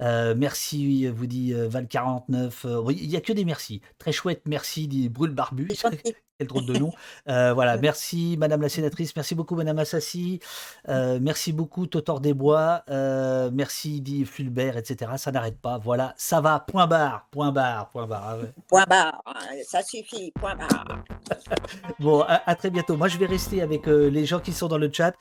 [0.00, 3.80] Heu, merci, vous dit, heu, Val49, heu, oui, il y a que des merci.
[3.98, 5.68] Très chouette, merci, dit Brûle Barbu.
[6.38, 6.92] Quel drôle de nom.
[7.26, 10.38] Voilà, merci madame la sénatrice, merci beaucoup madame Assassi,
[10.86, 15.18] merci beaucoup Totor Desbois, heu, merci dit Fulbert et cetera.
[15.18, 18.24] Ça n'arrête pas, voilà, ça va, point barre, point barre, point barre.
[18.24, 18.52] Ah ouais.
[18.68, 19.20] Point barre,
[19.66, 21.02] ça suffit, point barre.
[21.98, 22.96] Bon, à à très bientôt.
[22.96, 25.14] Moi je vais rester avec, les gens qui sont dans le chat.